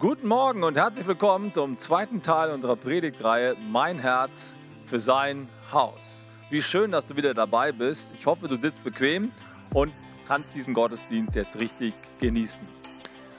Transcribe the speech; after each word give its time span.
Guten 0.00 0.28
Morgen 0.28 0.62
und 0.62 0.76
herzlich 0.76 1.08
willkommen 1.08 1.52
zum 1.52 1.76
zweiten 1.76 2.22
Teil 2.22 2.52
unserer 2.52 2.76
Predigtreihe 2.76 3.56
Mein 3.68 3.98
Herz 3.98 4.56
für 4.86 5.00
sein 5.00 5.48
Haus. 5.72 6.28
Wie 6.50 6.62
schön, 6.62 6.92
dass 6.92 7.04
du 7.04 7.16
wieder 7.16 7.34
dabei 7.34 7.72
bist. 7.72 8.14
Ich 8.14 8.24
hoffe, 8.24 8.46
du 8.46 8.54
sitzt 8.60 8.84
bequem 8.84 9.32
und 9.74 9.92
kannst 10.24 10.54
diesen 10.54 10.72
Gottesdienst 10.72 11.34
jetzt 11.34 11.58
richtig 11.58 11.94
genießen. 12.20 12.64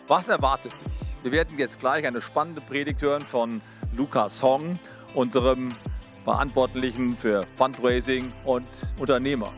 Was 0.09 0.27
erwartet 0.27 0.73
dich? 0.85 1.15
Wir 1.23 1.31
werden 1.31 1.57
jetzt 1.57 1.79
gleich 1.79 2.05
eine 2.05 2.19
spannende 2.19 2.59
Predigt 2.59 3.01
hören 3.01 3.21
von 3.21 3.61
Lukas 3.95 4.43
Hong, 4.43 4.79
unserem 5.15 5.69
Verantwortlichen 6.25 7.15
für 7.15 7.39
Fundraising 7.55 8.27
und 8.43 8.67
Unternehmer. 8.97 9.49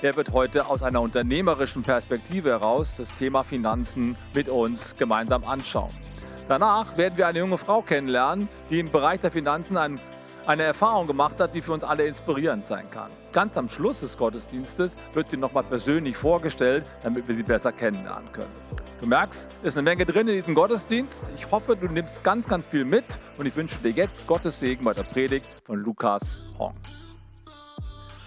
Er 0.00 0.16
wird 0.16 0.32
heute 0.32 0.66
aus 0.66 0.82
einer 0.82 1.02
unternehmerischen 1.02 1.82
Perspektive 1.82 2.48
heraus 2.48 2.96
das 2.96 3.12
Thema 3.12 3.42
Finanzen 3.42 4.16
mit 4.32 4.48
uns 4.48 4.96
gemeinsam 4.96 5.44
anschauen. 5.44 6.07
Danach 6.48 6.96
werden 6.96 7.18
wir 7.18 7.26
eine 7.26 7.40
junge 7.40 7.58
Frau 7.58 7.82
kennenlernen, 7.82 8.48
die 8.70 8.80
im 8.80 8.90
Bereich 8.90 9.20
der 9.20 9.30
Finanzen 9.30 9.76
ein, 9.76 10.00
eine 10.46 10.62
Erfahrung 10.62 11.06
gemacht 11.06 11.38
hat, 11.40 11.54
die 11.54 11.60
für 11.60 11.74
uns 11.74 11.84
alle 11.84 12.06
inspirierend 12.06 12.66
sein 12.66 12.90
kann. 12.90 13.10
Ganz 13.32 13.58
am 13.58 13.68
Schluss 13.68 14.00
des 14.00 14.16
Gottesdienstes 14.16 14.96
wird 15.12 15.28
sie 15.28 15.36
nochmal 15.36 15.64
persönlich 15.64 16.16
vorgestellt, 16.16 16.86
damit 17.02 17.28
wir 17.28 17.34
sie 17.34 17.42
besser 17.42 17.70
kennenlernen 17.70 18.32
können. 18.32 18.50
Du 18.98 19.06
merkst, 19.06 19.50
es 19.60 19.68
ist 19.68 19.76
eine 19.76 19.84
Menge 19.90 20.06
drin 20.06 20.26
in 20.26 20.36
diesem 20.36 20.54
Gottesdienst. 20.54 21.30
Ich 21.34 21.50
hoffe, 21.50 21.76
du 21.76 21.86
nimmst 21.86 22.24
ganz, 22.24 22.48
ganz 22.48 22.66
viel 22.66 22.86
mit 22.86 23.04
und 23.36 23.44
ich 23.44 23.54
wünsche 23.54 23.78
dir 23.80 23.90
jetzt 23.90 24.26
Gottes 24.26 24.58
Segen 24.58 24.84
bei 24.84 24.94
der 24.94 25.02
Predigt 25.02 25.46
von 25.66 25.78
Lukas 25.78 26.54
Hong. 26.58 26.74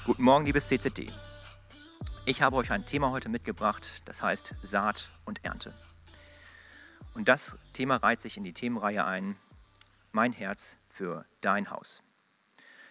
Guten 0.05 0.21
Morgen, 0.21 0.45
liebes 0.45 0.67
CZD. 0.67 1.09
Ich 2.26 2.43
habe 2.43 2.55
euch 2.57 2.70
ein 2.70 2.85
Thema 2.85 3.09
heute 3.09 3.29
mitgebracht, 3.29 4.03
das 4.05 4.21
heißt 4.21 4.53
Saat 4.62 5.09
und 5.26 5.43
Ernte. 5.43 5.73
Und 7.13 7.27
das 7.27 7.57
Thema 7.73 7.97
reiht 7.97 8.21
sich 8.21 8.38
in 8.38 8.43
die 8.43 8.53
Themenreihe 8.53 9.05
ein, 9.05 9.35
Mein 10.13 10.31
Herz 10.31 10.77
für 10.89 11.25
dein 11.41 11.70
Haus. 11.70 12.03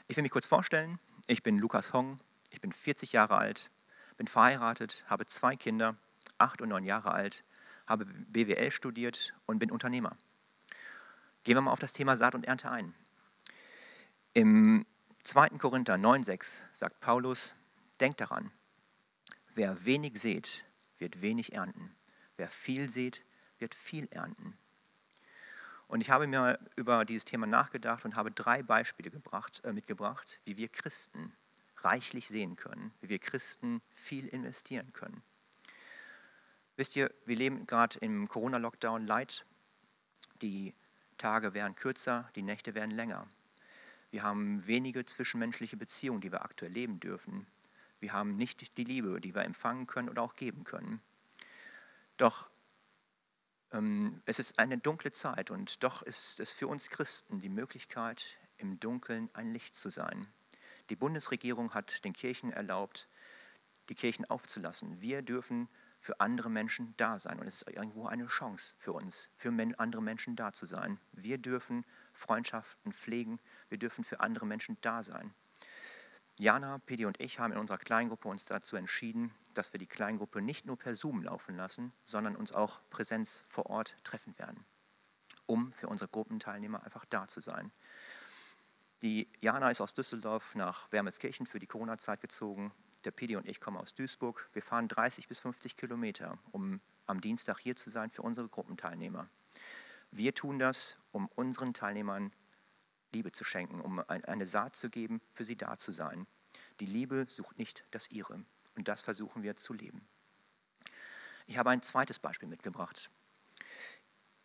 Ich 0.08 0.16
will 0.16 0.22
mich 0.22 0.32
kurz 0.32 0.46
vorstellen. 0.46 0.98
Ich 1.26 1.42
bin 1.42 1.58
Lukas 1.58 1.92
Hong, 1.92 2.18
ich 2.50 2.60
bin 2.60 2.72
40 2.72 3.12
Jahre 3.12 3.38
alt, 3.38 3.70
bin 4.16 4.26
verheiratet, 4.26 5.04
habe 5.08 5.24
zwei 5.26 5.56
Kinder, 5.56 5.96
acht 6.38 6.60
und 6.60 6.68
neun 6.68 6.84
Jahre 6.84 7.12
alt, 7.12 7.44
habe 7.86 8.04
BWL 8.04 8.70
studiert 8.70 9.32
und 9.46 9.58
bin 9.58 9.70
Unternehmer. 9.70 10.16
Gehen 11.44 11.56
wir 11.56 11.62
mal 11.62 11.72
auf 11.72 11.78
das 11.78 11.92
Thema 11.92 12.16
Saat 12.16 12.34
und 12.34 12.44
Ernte 12.44 12.70
ein. 12.70 12.94
Im 14.34 14.86
2. 15.24 15.50
Korinther 15.58 15.94
9,6 15.94 16.62
sagt 16.72 17.00
Paulus: 17.00 17.54
Denkt 18.00 18.20
daran, 18.20 18.50
wer 19.54 19.84
wenig 19.84 20.20
sät, 20.20 20.66
wird 20.98 21.22
wenig 21.22 21.54
ernten. 21.54 21.94
Wer 22.36 22.48
viel 22.48 22.90
sät, 22.90 23.24
wird 23.60 23.74
viel 23.74 24.08
ernten. 24.10 24.56
Und 25.88 26.00
ich 26.00 26.10
habe 26.10 26.26
mir 26.26 26.58
über 26.76 27.04
dieses 27.04 27.24
Thema 27.24 27.46
nachgedacht 27.46 28.04
und 28.04 28.14
habe 28.14 28.30
drei 28.30 28.62
Beispiele 28.62 29.10
gebracht, 29.10 29.60
äh, 29.64 29.72
mitgebracht, 29.72 30.40
wie 30.44 30.56
wir 30.56 30.68
Christen 30.68 31.32
reichlich 31.78 32.28
sehen 32.28 32.56
können, 32.56 32.92
wie 33.00 33.08
wir 33.08 33.18
Christen 33.18 33.82
viel 33.90 34.28
investieren 34.28 34.92
können. 34.92 35.22
Wisst 36.76 36.94
ihr, 36.96 37.12
wir 37.26 37.36
leben 37.36 37.66
gerade 37.66 37.98
im 37.98 38.28
Corona-Lockdown 38.28 39.06
Leid. 39.06 39.44
Die 40.40 40.74
Tage 41.18 41.54
werden 41.54 41.74
kürzer, 41.74 42.30
die 42.36 42.42
Nächte 42.42 42.74
werden 42.74 42.92
länger. 42.92 43.26
Wir 44.10 44.22
haben 44.22 44.66
wenige 44.66 45.04
zwischenmenschliche 45.04 45.76
Beziehungen, 45.76 46.20
die 46.20 46.32
wir 46.32 46.42
aktuell 46.42 46.72
leben 46.72 47.00
dürfen. 47.00 47.46
Wir 48.00 48.12
haben 48.12 48.36
nicht 48.36 48.76
die 48.76 48.84
Liebe, 48.84 49.20
die 49.20 49.34
wir 49.34 49.44
empfangen 49.44 49.86
können 49.86 50.08
oder 50.08 50.22
auch 50.22 50.36
geben 50.36 50.64
können. 50.64 51.00
Doch 52.16 52.50
es 54.24 54.38
ist 54.38 54.58
eine 54.58 54.78
dunkle 54.78 55.12
Zeit 55.12 55.50
und 55.50 55.82
doch 55.82 56.02
ist 56.02 56.40
es 56.40 56.52
für 56.52 56.66
uns 56.66 56.90
Christen 56.90 57.38
die 57.38 57.48
Möglichkeit, 57.48 58.38
im 58.56 58.80
Dunkeln 58.80 59.30
ein 59.32 59.52
Licht 59.52 59.74
zu 59.74 59.90
sein. 59.90 60.26
Die 60.90 60.96
Bundesregierung 60.96 61.72
hat 61.72 62.04
den 62.04 62.12
Kirchen 62.12 62.52
erlaubt, 62.52 63.08
die 63.88 63.94
Kirchen 63.94 64.24
aufzulassen. 64.24 65.00
Wir 65.00 65.22
dürfen 65.22 65.68
für 66.00 66.18
andere 66.18 66.50
Menschen 66.50 66.94
da 66.96 67.18
sein. 67.18 67.38
Und 67.38 67.46
es 67.46 67.62
ist 67.62 67.68
irgendwo 67.68 68.06
eine 68.06 68.26
Chance 68.26 68.74
für 68.78 68.92
uns, 68.92 69.30
für 69.36 69.52
andere 69.76 70.02
Menschen 70.02 70.34
da 70.34 70.52
zu 70.52 70.66
sein. 70.66 70.98
Wir 71.12 71.38
dürfen 71.38 71.84
Freundschaften 72.12 72.92
pflegen. 72.92 73.38
Wir 73.68 73.78
dürfen 73.78 74.02
für 74.02 74.20
andere 74.20 74.46
Menschen 74.46 74.78
da 74.80 75.02
sein. 75.02 75.32
Jana, 76.38 76.78
Pedi 76.78 77.04
und 77.04 77.20
ich 77.20 77.38
haben 77.38 77.52
in 77.52 77.58
unserer 77.58 77.78
Kleingruppe 77.78 78.28
uns 78.28 78.46
dazu 78.46 78.76
entschieden, 78.76 79.30
dass 79.54 79.72
wir 79.72 79.78
die 79.78 79.86
Kleingruppe 79.86 80.42
nicht 80.42 80.66
nur 80.66 80.76
per 80.76 80.94
Zoom 80.94 81.22
laufen 81.22 81.56
lassen, 81.56 81.92
sondern 82.04 82.36
uns 82.36 82.52
auch 82.52 82.80
Präsenz 82.90 83.44
vor 83.48 83.66
Ort 83.66 83.96
treffen 84.04 84.38
werden, 84.38 84.64
um 85.46 85.72
für 85.72 85.88
unsere 85.88 86.08
Gruppenteilnehmer 86.08 86.82
einfach 86.84 87.04
da 87.04 87.26
zu 87.26 87.40
sein. 87.40 87.72
Die 89.02 89.28
Jana 89.40 89.70
ist 89.70 89.80
aus 89.80 89.94
Düsseldorf 89.94 90.54
nach 90.54 90.92
Wermelskirchen 90.92 91.46
für 91.46 91.58
die 91.58 91.66
Corona-Zeit 91.66 92.20
gezogen. 92.20 92.72
Der 93.04 93.12
Pedi 93.12 93.36
und 93.36 93.48
ich 93.48 93.58
kommen 93.58 93.78
aus 93.78 93.94
Duisburg. 93.94 94.50
Wir 94.52 94.62
fahren 94.62 94.88
30 94.88 95.26
bis 95.26 95.40
50 95.40 95.76
Kilometer, 95.78 96.38
um 96.52 96.80
am 97.06 97.20
Dienstag 97.20 97.58
hier 97.58 97.76
zu 97.76 97.88
sein 97.88 98.10
für 98.10 98.22
unsere 98.22 98.48
Gruppenteilnehmer. 98.48 99.28
Wir 100.10 100.34
tun 100.34 100.58
das, 100.58 100.96
um 101.12 101.28
unseren 101.28 101.72
Teilnehmern 101.72 102.32
Liebe 103.12 103.32
zu 103.32 103.42
schenken, 103.44 103.80
um 103.80 104.00
eine 104.08 104.46
Saat 104.46 104.76
zu 104.76 104.90
geben, 104.90 105.20
für 105.32 105.44
sie 105.44 105.56
da 105.56 105.78
zu 105.78 105.92
sein. 105.92 106.26
Die 106.80 106.86
Liebe 106.86 107.26
sucht 107.28 107.58
nicht 107.58 107.84
das 107.90 108.10
ihre. 108.10 108.44
Und 108.80 108.88
das 108.88 109.02
versuchen 109.02 109.42
wir 109.42 109.56
zu 109.56 109.74
leben. 109.74 110.08
Ich 111.46 111.58
habe 111.58 111.68
ein 111.68 111.82
zweites 111.82 112.18
Beispiel 112.18 112.48
mitgebracht. 112.48 113.10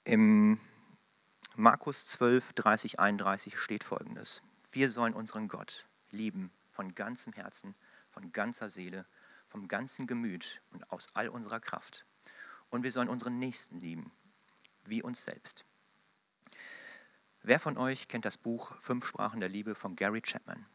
Im 0.04 0.60
Markus 1.56 2.06
12, 2.06 2.52
30, 2.52 3.00
31 3.00 3.58
steht 3.58 3.86
folgendes. 3.86 4.42
Wir 4.74 4.90
sollen 4.90 5.14
unseren 5.14 5.48
Gott 5.48 5.88
lieben 6.12 6.52
von 6.70 6.94
ganzem 6.96 7.32
Herzen, 7.32 7.76
von 8.10 8.34
ganzer 8.34 8.70
Seele, 8.70 9.06
vom 9.48 9.70
ganzen 9.70 10.06
Gemüt 10.06 10.62
und 10.72 10.92
aus 10.92 11.08
all 11.14 11.30
unserer 11.30 11.62
Kraft. 11.62 12.06
Und 12.70 12.84
wir 12.84 12.92
sollen 12.92 13.08
unseren 13.08 13.40
Nächsten 13.40 13.80
lieben, 13.80 14.12
wie 14.84 15.02
uns 15.02 15.24
selbst. 15.24 15.64
Wer 17.42 17.62
von 17.62 17.78
euch 17.78 18.10
kennt 18.10 18.26
das 18.26 18.38
Buch 18.38 18.76
Fünf 18.82 19.06
Sprachen 19.06 19.40
der 19.40 19.48
Liebe 19.48 19.76
von 19.76 19.96
Gary 19.96 20.22
Chapman? 20.22 20.66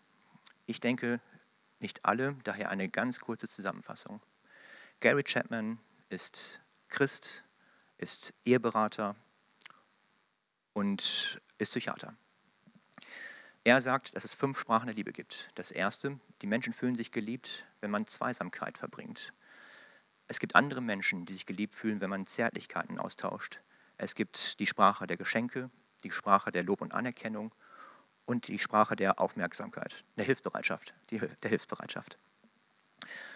Ich 0.64 0.80
denke, 0.80 1.20
nicht 1.80 2.04
alle, 2.04 2.36
daher 2.44 2.70
eine 2.70 2.88
ganz 2.88 3.20
kurze 3.20 3.48
Zusammenfassung. 3.48 4.20
Gary 5.00 5.24
Chapman 5.24 5.78
ist 6.08 6.60
Christ, 6.88 7.44
ist 7.98 8.34
Eheberater 8.44 9.16
und 10.72 11.40
ist 11.58 11.70
Psychiater. 11.70 12.14
Er 13.62 13.82
sagt, 13.82 14.16
dass 14.16 14.24
es 14.24 14.34
fünf 14.34 14.58
Sprachen 14.58 14.86
der 14.86 14.94
Liebe 14.94 15.12
gibt. 15.12 15.50
Das 15.54 15.70
erste, 15.70 16.18
die 16.40 16.46
Menschen 16.46 16.72
fühlen 16.72 16.94
sich 16.94 17.12
geliebt, 17.12 17.66
wenn 17.80 17.90
man 17.90 18.06
Zweisamkeit 18.06 18.78
verbringt. 18.78 19.34
Es 20.28 20.38
gibt 20.38 20.54
andere 20.54 20.80
Menschen, 20.80 21.26
die 21.26 21.34
sich 21.34 21.44
geliebt 21.44 21.74
fühlen, 21.74 22.00
wenn 22.00 22.08
man 22.08 22.26
Zärtlichkeiten 22.26 22.98
austauscht. 22.98 23.60
Es 23.96 24.14
gibt 24.14 24.58
die 24.60 24.66
Sprache 24.66 25.06
der 25.06 25.18
Geschenke, 25.18 25.70
die 26.02 26.10
Sprache 26.10 26.50
der 26.50 26.62
Lob 26.62 26.80
und 26.80 26.92
Anerkennung 26.92 27.54
und 28.26 28.48
die 28.48 28.58
Sprache 28.58 28.96
der 28.96 29.20
Aufmerksamkeit, 29.20 30.04
der 30.16 30.24
Hilfsbereitschaft, 30.24 30.94
der 31.10 31.48
Hilfsbereitschaft. 31.50 32.16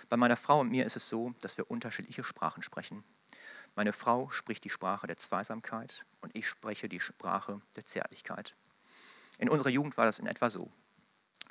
Bei 0.09 0.17
meiner 0.17 0.37
Frau 0.37 0.61
und 0.61 0.71
mir 0.71 0.84
ist 0.84 0.97
es 0.97 1.09
so, 1.09 1.34
dass 1.41 1.56
wir 1.56 1.71
unterschiedliche 1.71 2.25
Sprachen 2.25 2.62
sprechen. 2.62 3.05
Meine 3.75 3.93
Frau 3.93 4.31
spricht 4.31 4.65
die 4.65 4.71
Sprache 4.71 5.06
der 5.06 5.17
Zweisamkeit 5.17 6.05
und 6.21 6.37
ich 6.37 6.49
spreche 6.49 6.89
die 6.89 7.00
Sprache 7.00 7.61
der 7.75 7.84
Zärtlichkeit. 7.84 8.55
In 9.39 9.49
unserer 9.49 9.71
Jugend 9.71 9.97
war 9.97 10.06
das 10.06 10.21
in 10.21 10.27
etwa 10.27 10.49
so. 10.50 10.71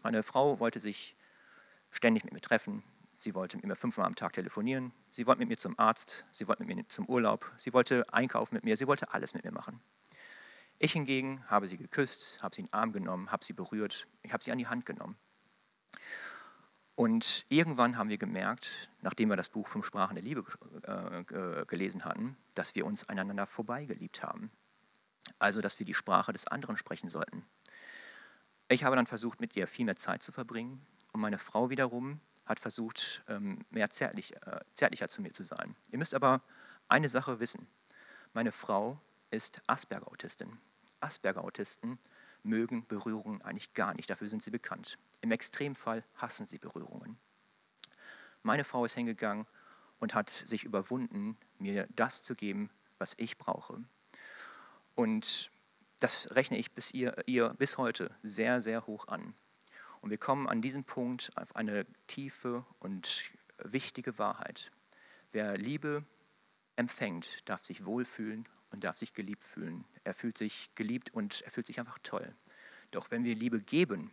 Meine 0.03 0.23
Frau 0.23 0.59
wollte 0.59 0.79
sich 0.79 1.17
ständig 1.91 2.23
mit 2.23 2.33
mir 2.33 2.41
treffen. 2.41 2.83
Sie 3.17 3.35
wollte 3.35 3.57
mit 3.57 3.65
mir 3.65 3.75
fünfmal 3.75 4.05
am 4.05 4.15
Tag 4.15 4.33
telefonieren. 4.33 4.93
Sie 5.09 5.27
wollte 5.27 5.39
mit 5.39 5.49
mir 5.49 5.57
zum 5.57 5.77
Arzt. 5.77 6.25
Sie 6.31 6.47
wollte 6.47 6.63
mit 6.63 6.75
mir 6.75 6.87
zum 6.87 7.05
Urlaub. 7.07 7.51
Sie 7.57 7.73
wollte 7.73 8.05
einkaufen 8.13 8.55
mit 8.55 8.63
mir. 8.63 8.77
Sie 8.77 8.87
wollte 8.87 9.13
alles 9.13 9.33
mit 9.33 9.43
mir 9.43 9.51
machen. 9.51 9.81
Ich 10.83 10.91
hingegen 10.91 11.41
habe 11.49 11.69
sie 11.69 11.77
geküsst, 11.77 12.43
habe 12.43 12.53
sie 12.53 12.59
in 12.59 12.67
den 12.67 12.73
Arm 12.73 12.91
genommen, 12.91 13.31
habe 13.31 13.45
sie 13.45 13.53
berührt, 13.53 14.05
ich 14.21 14.33
habe 14.33 14.43
sie 14.43 14.51
an 14.51 14.57
die 14.57 14.67
Hand 14.67 14.85
genommen. 14.85 15.15
Und 16.95 17.45
irgendwann 17.47 17.97
haben 17.97 18.09
wir 18.09 18.17
gemerkt, 18.17 18.89
nachdem 18.99 19.29
wir 19.29 19.37
das 19.37 19.47
Buch 19.49 19.69
Fünf 19.69 19.85
Sprachen 19.85 20.15
der 20.15 20.25
Liebe 20.25 20.43
äh, 20.83 21.65
gelesen 21.67 22.03
hatten, 22.03 22.35
dass 22.55 22.75
wir 22.75 22.85
uns 22.85 23.07
einander 23.07 23.47
vorbeigeliebt 23.47 24.23
haben. 24.23 24.51
Also, 25.39 25.61
dass 25.61 25.79
wir 25.79 25.85
die 25.85 25.93
Sprache 25.93 26.33
des 26.33 26.47
anderen 26.47 26.75
sprechen 26.75 27.07
sollten. 27.07 27.45
Ich 28.67 28.83
habe 28.83 28.97
dann 28.97 29.07
versucht, 29.07 29.39
mit 29.39 29.55
ihr 29.55 29.67
viel 29.67 29.85
mehr 29.85 29.95
Zeit 29.95 30.21
zu 30.21 30.33
verbringen. 30.33 30.85
Und 31.13 31.21
meine 31.21 31.37
Frau 31.37 31.69
wiederum 31.69 32.19
hat 32.45 32.59
versucht, 32.59 33.23
ähm, 33.29 33.59
mehr 33.69 33.89
zärtlich, 33.89 34.35
äh, 34.35 34.59
zärtlicher 34.73 35.07
zu 35.07 35.21
mir 35.21 35.31
zu 35.31 35.43
sein. 35.43 35.77
Ihr 35.91 35.97
müsst 35.97 36.13
aber 36.13 36.41
eine 36.89 37.07
Sache 37.07 37.39
wissen. 37.39 37.69
Meine 38.33 38.51
Frau 38.51 38.99
ist 39.31 39.61
Asperger-Autistin. 39.65 40.59
Asperger-Autisten 41.03 41.99
mögen 42.43 42.85
Berührungen 42.87 43.41
eigentlich 43.41 43.73
gar 43.73 43.93
nicht, 43.93 44.09
dafür 44.09 44.27
sind 44.27 44.43
sie 44.43 44.51
bekannt. 44.51 44.97
Im 45.21 45.31
Extremfall 45.31 46.03
hassen 46.15 46.45
sie 46.45 46.57
Berührungen. 46.57 47.17
Meine 48.41 48.63
Frau 48.63 48.83
ist 48.83 48.95
hingegangen 48.95 49.47
und 49.99 50.13
hat 50.13 50.29
sich 50.29 50.65
überwunden, 50.65 51.37
mir 51.59 51.87
das 51.95 52.23
zu 52.23 52.33
geben, 52.33 52.69
was 52.97 53.13
ich 53.17 53.37
brauche. 53.37 53.81
Und 54.95 55.51
das 55.99 56.35
rechne 56.35 56.57
ich 56.57 56.73
bis, 56.73 56.91
ihr, 56.91 57.15
ihr 57.25 57.49
bis 57.53 57.77
heute 57.77 58.13
sehr, 58.21 58.59
sehr 58.59 58.85
hoch 58.85 59.07
an. 59.07 59.33
Und 60.01 60.09
wir 60.09 60.17
kommen 60.17 60.49
an 60.49 60.61
diesem 60.61 60.83
Punkt 60.83 61.31
auf 61.35 61.55
eine 61.55 61.85
tiefe 62.07 62.65
und 62.79 63.31
wichtige 63.57 64.17
Wahrheit. 64.17 64.71
Wer 65.31 65.57
Liebe 65.57 66.03
empfängt, 66.75 67.47
darf 67.47 67.63
sich 67.63 67.85
wohlfühlen 67.85 68.47
und 68.73 68.83
darf 68.83 68.97
sich 68.97 69.13
geliebt 69.13 69.43
fühlen. 69.45 69.85
Er 70.03 70.15
fühlt 70.15 70.37
sich 70.37 70.71
geliebt 70.75 71.13
und 71.13 71.41
er 71.43 71.51
fühlt 71.51 71.67
sich 71.67 71.79
einfach 71.79 71.99
toll. 72.01 72.35
Doch 72.91 73.11
wenn 73.11 73.23
wir 73.23 73.35
Liebe 73.35 73.61
geben, 73.61 74.11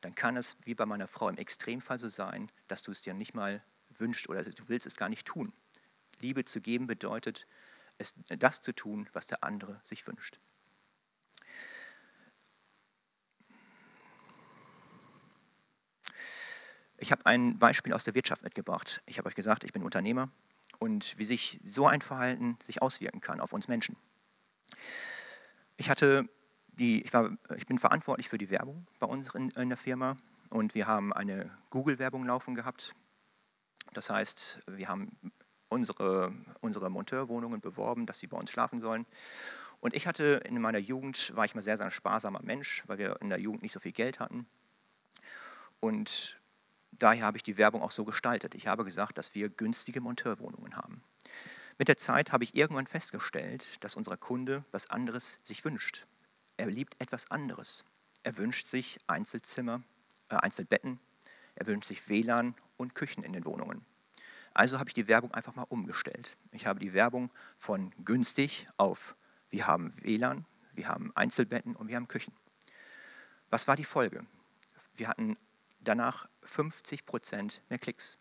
dann 0.00 0.14
kann 0.14 0.36
es 0.36 0.56
wie 0.64 0.74
bei 0.74 0.86
meiner 0.86 1.08
Frau 1.08 1.28
im 1.28 1.36
Extremfall 1.36 1.98
so 1.98 2.08
sein, 2.08 2.50
dass 2.68 2.82
du 2.82 2.92
es 2.92 3.02
dir 3.02 3.14
nicht 3.14 3.34
mal 3.34 3.62
wünschst 3.90 4.28
oder 4.28 4.44
du 4.44 4.68
willst 4.68 4.86
es 4.86 4.96
gar 4.96 5.08
nicht 5.08 5.26
tun. 5.26 5.52
Liebe 6.20 6.44
zu 6.44 6.60
geben 6.60 6.86
bedeutet, 6.86 7.46
es, 7.98 8.14
das 8.28 8.62
zu 8.62 8.72
tun, 8.72 9.08
was 9.12 9.26
der 9.26 9.42
andere 9.42 9.80
sich 9.84 10.06
wünscht. 10.06 10.38
Ich 16.96 17.10
habe 17.10 17.26
ein 17.26 17.58
Beispiel 17.58 17.92
aus 17.92 18.04
der 18.04 18.14
Wirtschaft 18.14 18.44
mitgebracht. 18.44 19.02
Ich 19.06 19.18
habe 19.18 19.28
euch 19.28 19.34
gesagt, 19.34 19.64
ich 19.64 19.72
bin 19.72 19.82
Unternehmer 19.82 20.30
und 20.82 21.16
wie 21.16 21.24
sich 21.24 21.60
so 21.62 21.86
ein 21.86 22.00
Verhalten 22.00 22.58
sich 22.64 22.82
auswirken 22.82 23.20
kann 23.20 23.40
auf 23.40 23.52
uns 23.52 23.68
Menschen. 23.68 23.96
Ich 25.76 25.88
hatte 25.88 26.28
die, 26.72 27.02
ich, 27.02 27.12
war, 27.12 27.30
ich 27.56 27.66
bin 27.66 27.78
verantwortlich 27.78 28.28
für 28.28 28.36
die 28.36 28.50
Werbung 28.50 28.88
bei 28.98 29.06
uns 29.06 29.32
in, 29.32 29.50
in 29.50 29.68
der 29.68 29.78
Firma 29.78 30.16
und 30.50 30.74
wir 30.74 30.88
haben 30.88 31.12
eine 31.12 31.56
Google-Werbung 31.70 32.26
laufen 32.26 32.56
gehabt. 32.56 32.94
Das 33.92 34.10
heißt, 34.10 34.58
wir 34.66 34.88
haben 34.88 35.16
unsere, 35.68 36.32
unsere 36.60 36.90
Monteurwohnungen 36.90 37.60
beworben, 37.60 38.04
dass 38.04 38.18
sie 38.18 38.26
bei 38.26 38.36
uns 38.36 38.50
schlafen 38.50 38.80
sollen. 38.80 39.06
Und 39.78 39.94
ich 39.94 40.08
hatte 40.08 40.42
in 40.44 40.60
meiner 40.60 40.78
Jugend, 40.78 41.32
war 41.36 41.44
ich 41.44 41.54
mal 41.54 41.62
sehr, 41.62 41.76
sehr 41.76 41.92
sparsamer 41.92 42.42
Mensch, 42.42 42.82
weil 42.88 42.98
wir 42.98 43.20
in 43.20 43.28
der 43.28 43.38
Jugend 43.38 43.62
nicht 43.62 43.72
so 43.72 43.78
viel 43.78 43.92
Geld 43.92 44.18
hatten. 44.18 44.48
Und 45.78 46.41
daher 46.92 47.24
habe 47.24 47.36
ich 47.36 47.42
die 47.42 47.56
Werbung 47.56 47.82
auch 47.82 47.90
so 47.90 48.04
gestaltet. 48.04 48.54
Ich 48.54 48.66
habe 48.66 48.84
gesagt, 48.84 49.18
dass 49.18 49.34
wir 49.34 49.48
günstige 49.48 50.00
Monteurwohnungen 50.00 50.76
haben. 50.76 51.02
Mit 51.78 51.88
der 51.88 51.96
Zeit 51.96 52.32
habe 52.32 52.44
ich 52.44 52.54
irgendwann 52.54 52.86
festgestellt, 52.86 53.82
dass 53.82 53.96
unser 53.96 54.16
Kunde 54.16 54.64
was 54.70 54.88
anderes 54.90 55.40
sich 55.42 55.64
wünscht. 55.64 56.06
Er 56.56 56.66
liebt 56.66 57.00
etwas 57.00 57.30
anderes. 57.30 57.84
Er 58.22 58.36
wünscht 58.36 58.68
sich 58.68 58.98
Einzelzimmer, 59.06 59.82
äh, 60.28 60.36
Einzelbetten, 60.36 61.00
er 61.54 61.66
wünscht 61.66 61.88
sich 61.88 62.08
WLAN 62.08 62.54
und 62.76 62.94
Küchen 62.94 63.24
in 63.24 63.32
den 63.32 63.44
Wohnungen. 63.44 63.84
Also 64.54 64.78
habe 64.78 64.90
ich 64.90 64.94
die 64.94 65.08
Werbung 65.08 65.32
einfach 65.32 65.54
mal 65.54 65.66
umgestellt. 65.68 66.36
Ich 66.52 66.66
habe 66.66 66.78
die 66.78 66.92
Werbung 66.92 67.30
von 67.58 67.92
günstig 68.04 68.68
auf 68.76 69.16
wir 69.52 69.66
haben 69.66 69.94
WLAN, 70.00 70.46
wir 70.72 70.88
haben 70.88 71.14
Einzelbetten 71.14 71.76
und 71.76 71.88
wir 71.88 71.96
haben 71.96 72.08
Küchen. 72.08 72.32
Was 73.50 73.68
war 73.68 73.76
die 73.76 73.84
Folge? 73.84 74.24
Wir 74.94 75.08
hatten 75.08 75.36
danach 75.80 76.26
50 76.44 77.06
Prozent 77.06 77.62
mehr 77.68 77.78
Klicks. 77.78 78.18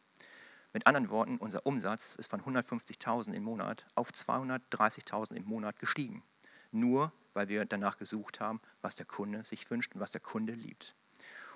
Mit 0.73 0.87
anderen 0.87 1.09
Worten, 1.09 1.37
unser 1.37 1.65
Umsatz 1.65 2.15
ist 2.15 2.29
von 2.29 2.41
150.000 2.41 3.33
im 3.33 3.43
Monat 3.43 3.85
auf 3.95 4.11
230.000 4.11 5.35
im 5.35 5.43
Monat 5.43 5.79
gestiegen. 5.79 6.23
Nur 6.71 7.11
weil 7.33 7.47
wir 7.47 7.65
danach 7.65 7.97
gesucht 7.97 8.39
haben, 8.39 8.61
was 8.81 8.95
der 8.95 9.05
Kunde 9.05 9.43
sich 9.43 9.69
wünscht 9.69 9.93
und 9.93 10.01
was 10.01 10.11
der 10.11 10.21
Kunde 10.21 10.53
liebt. 10.53 10.95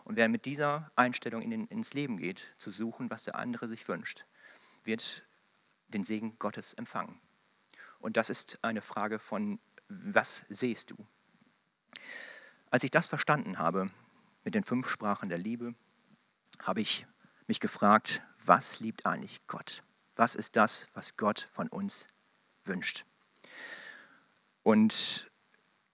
Und 0.03 0.17
wer 0.17 0.29
mit 0.29 0.45
dieser 0.45 0.91
Einstellung 0.95 1.41
in 1.41 1.49
den, 1.49 1.67
ins 1.67 1.93
Leben 1.93 2.17
geht, 2.17 2.53
zu 2.57 2.69
suchen, 2.69 3.09
was 3.09 3.23
der 3.23 3.35
andere 3.35 3.67
sich 3.67 3.87
wünscht, 3.87 4.25
wird 4.83 5.25
den 5.87 6.03
Segen 6.03 6.37
Gottes 6.37 6.73
empfangen. 6.73 7.19
Und 7.99 8.17
das 8.17 8.29
ist 8.29 8.59
eine 8.61 8.81
Frage 8.81 9.19
von, 9.19 9.59
was 9.87 10.45
sehst 10.49 10.91
du? 10.91 10.95
Als 12.69 12.83
ich 12.83 12.91
das 12.91 13.07
verstanden 13.07 13.57
habe 13.57 13.89
mit 14.43 14.53
den 14.53 14.63
fünf 14.63 14.89
Sprachen 14.89 15.29
der 15.29 15.37
Liebe, 15.37 15.73
habe 16.63 16.81
ich 16.81 17.05
mich 17.47 17.59
gefragt, 17.59 18.21
was 18.43 18.79
liebt 18.79 19.05
eigentlich 19.05 19.45
Gott? 19.47 19.83
Was 20.15 20.35
ist 20.35 20.55
das, 20.55 20.87
was 20.93 21.17
Gott 21.17 21.49
von 21.51 21.67
uns 21.67 22.07
wünscht? 22.63 23.05
Und 24.63 25.29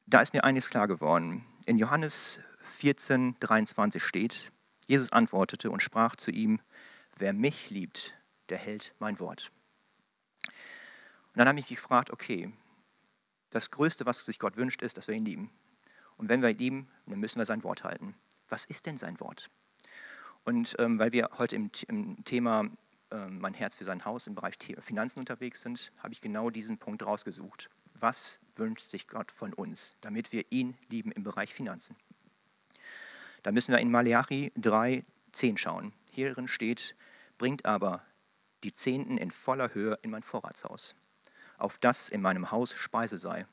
da 0.06 0.22
ist 0.22 0.34
mir 0.34 0.44
eines 0.44 0.70
klar 0.70 0.88
geworden. 0.88 1.46
In 1.66 1.78
Johannes 1.78 2.40
14, 2.78 3.36
23 3.40 4.04
steht, 4.04 4.52
Jesus 4.88 5.12
antwortete 5.12 5.72
und 5.72 5.82
sprach 5.82 6.16
zu 6.16 6.32
ihm, 6.32 6.60
wer 7.18 7.34
mich 7.34 7.70
liebt, 7.70 8.14
der 8.50 8.58
hält 8.58 8.94
mein 9.00 9.20
Wort. 9.20 9.52
Und 10.46 11.38
dann 11.38 11.48
habe 11.48 11.60
ich 11.60 11.70
mich 11.70 11.78
gefragt, 11.78 12.12
okay, 12.12 12.52
das 13.50 13.72
Größte, 13.72 14.06
was 14.06 14.26
sich 14.26 14.40
Gott 14.40 14.58
wünscht, 14.58 14.82
ist, 14.82 14.98
dass 14.98 15.08
wir 15.08 15.16
ihn 15.16 15.26
lieben. 15.26 15.52
Und 16.18 16.30
wenn 16.30 16.42
wir 16.42 16.50
ihn 16.50 16.58
lieben, 16.58 16.92
dann 17.06 17.20
müssen 17.20 17.40
wir 17.40 17.46
sein 17.46 17.64
Wort 17.64 17.84
halten. 17.84 18.16
Was 18.50 18.66
ist 18.66 18.86
denn 18.86 18.98
sein 18.98 19.20
Wort? 19.20 19.50
Und 20.44 20.76
ähm, 20.80 20.98
weil 21.00 21.12
wir 21.12 21.30
heute 21.38 21.56
im, 21.56 21.70
im 21.88 22.24
Thema 22.24 22.66
äh, 23.12 23.28
Mein 23.28 23.54
Herz 23.54 23.76
für 23.76 23.84
sein 23.84 24.06
Haus 24.06 24.28
im 24.28 24.36
Bereich 24.36 24.56
Finanzen 24.80 25.20
unterwegs 25.20 25.62
sind, 25.62 25.92
habe 26.00 26.14
ich 26.14 26.22
genau 26.22 26.50
diesen 26.50 26.78
Punkt 26.78 27.06
rausgesucht. 27.06 27.70
Was 27.94 28.40
wünscht 28.56 28.86
sich 28.86 29.08
Gott 29.08 29.32
von 29.32 29.54
uns, 29.54 29.96
damit 30.02 30.32
wir 30.32 30.46
ihn 30.50 30.76
lieben 30.90 31.12
im 31.12 31.24
Bereich 31.24 31.54
Finanzen? 31.54 31.96
Da 33.44 33.52
müssen 33.52 33.72
wir 33.72 33.80
in 33.80 33.92
Malachi 33.92 34.52
3, 34.56 35.04
10 35.32 35.58
schauen. 35.58 35.94
Hierin 36.12 36.48
steht, 36.48 36.96
bringt 37.38 37.66
aber 37.66 38.04
die 38.64 38.74
Zehnten 38.74 39.18
in 39.18 39.32
voller 39.32 39.74
Höhe 39.74 39.98
in 40.02 40.12
mein 40.12 40.24
Vorratshaus, 40.24 40.96
auf 41.58 41.78
das 41.78 42.10
in 42.10 42.22
meinem 42.22 42.52
Haus 42.52 42.74
Speise 42.74 43.18
sei. 43.18 43.46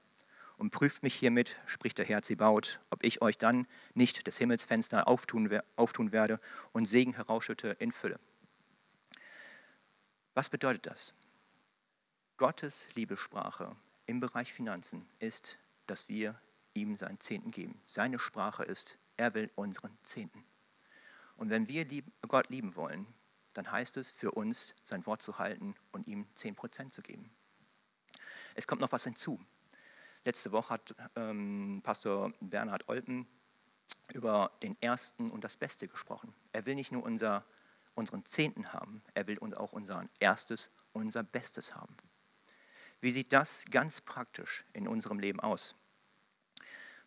Und 0.59 0.71
prüft 0.71 1.03
mich 1.03 1.15
hiermit, 1.15 1.57
spricht 1.67 1.99
der 1.99 2.05
Herr 2.05 2.23
Zebaut, 2.23 2.81
ob 2.91 3.05
ich 3.05 3.23
euch 3.23 3.39
dann 3.39 3.67
nicht 3.95 4.27
des 4.27 4.39
Himmelsfenster 4.39 5.09
auftun, 5.09 5.61
auftun 5.77 6.13
werde 6.13 6.41
und 6.73 6.87
Segen 6.87 7.15
herausschütte 7.15 7.77
in 7.79 7.93
Fülle. 7.93 8.19
Was 10.35 10.51
bedeutet 10.51 10.87
das? 10.87 11.15
Gottes 12.37 12.89
Liebesprache 12.95 13.75
im 14.07 14.21
Bereich 14.21 14.53
Finanzen 14.53 15.09
ist, 15.21 15.59
dass 15.87 16.09
wir 16.09 16.41
ihm 16.75 16.97
seinen 16.97 17.21
Zehnten 17.21 17.51
geben. 17.51 17.81
Seine 17.85 18.19
Sprache 18.19 18.65
ist, 18.65 18.99
er 19.17 19.35
will 19.35 19.51
unseren 19.55 19.97
Zehnten. 20.03 20.45
Und 21.37 21.51
wenn 21.51 21.69
wir 21.69 21.87
Gott 22.27 22.51
lieben 22.51 22.75
wollen, 22.75 23.07
dann 23.55 23.71
heißt 23.71 23.97
es 23.97 24.11
für 24.11 24.33
uns, 24.33 24.75
sein 24.83 25.07
Wort 25.07 25.23
zu 25.23 25.39
halten 25.39 25.75
und 25.93 26.07
ihm 26.09 26.27
10% 26.35 26.91
zu 26.91 27.03
geben. 27.03 27.31
Es 28.55 28.67
kommt 28.67 28.81
noch 28.81 28.93
was 28.93 29.05
hinzu. 29.05 29.41
Letzte 30.29 30.53
Woche 30.53 30.75
hat 30.75 30.95
ähm, 31.17 31.81
Pastor 31.83 32.35
Bernhard 32.41 32.87
Olpen 32.91 33.27
über 34.13 34.51
den 34.63 34.77
Ersten 34.83 35.31
und 35.31 35.43
das 35.43 35.57
Beste 35.57 35.89
gesprochen. 35.89 36.35
Er 36.53 36.67
will 36.67 36.75
nicht 36.75 36.93
nur 36.93 37.03
unser, 37.03 37.47
unseren 37.95 38.27
Zehnten 38.27 38.75
haben, 38.75 39.01
er 39.15 39.27
will 39.27 39.39
auch 39.55 39.73
unser 39.73 40.07
Erstes, 40.21 40.71
unser 40.93 41.23
Bestes 41.23 41.75
haben. 41.75 41.97
Wie 43.01 43.11
sieht 43.11 43.33
das 43.33 43.65
ganz 43.71 44.03
praktisch 44.03 44.67
in 44.75 44.87
unserem 44.87 45.19
Leben 45.19 45.41
aus? 45.41 45.75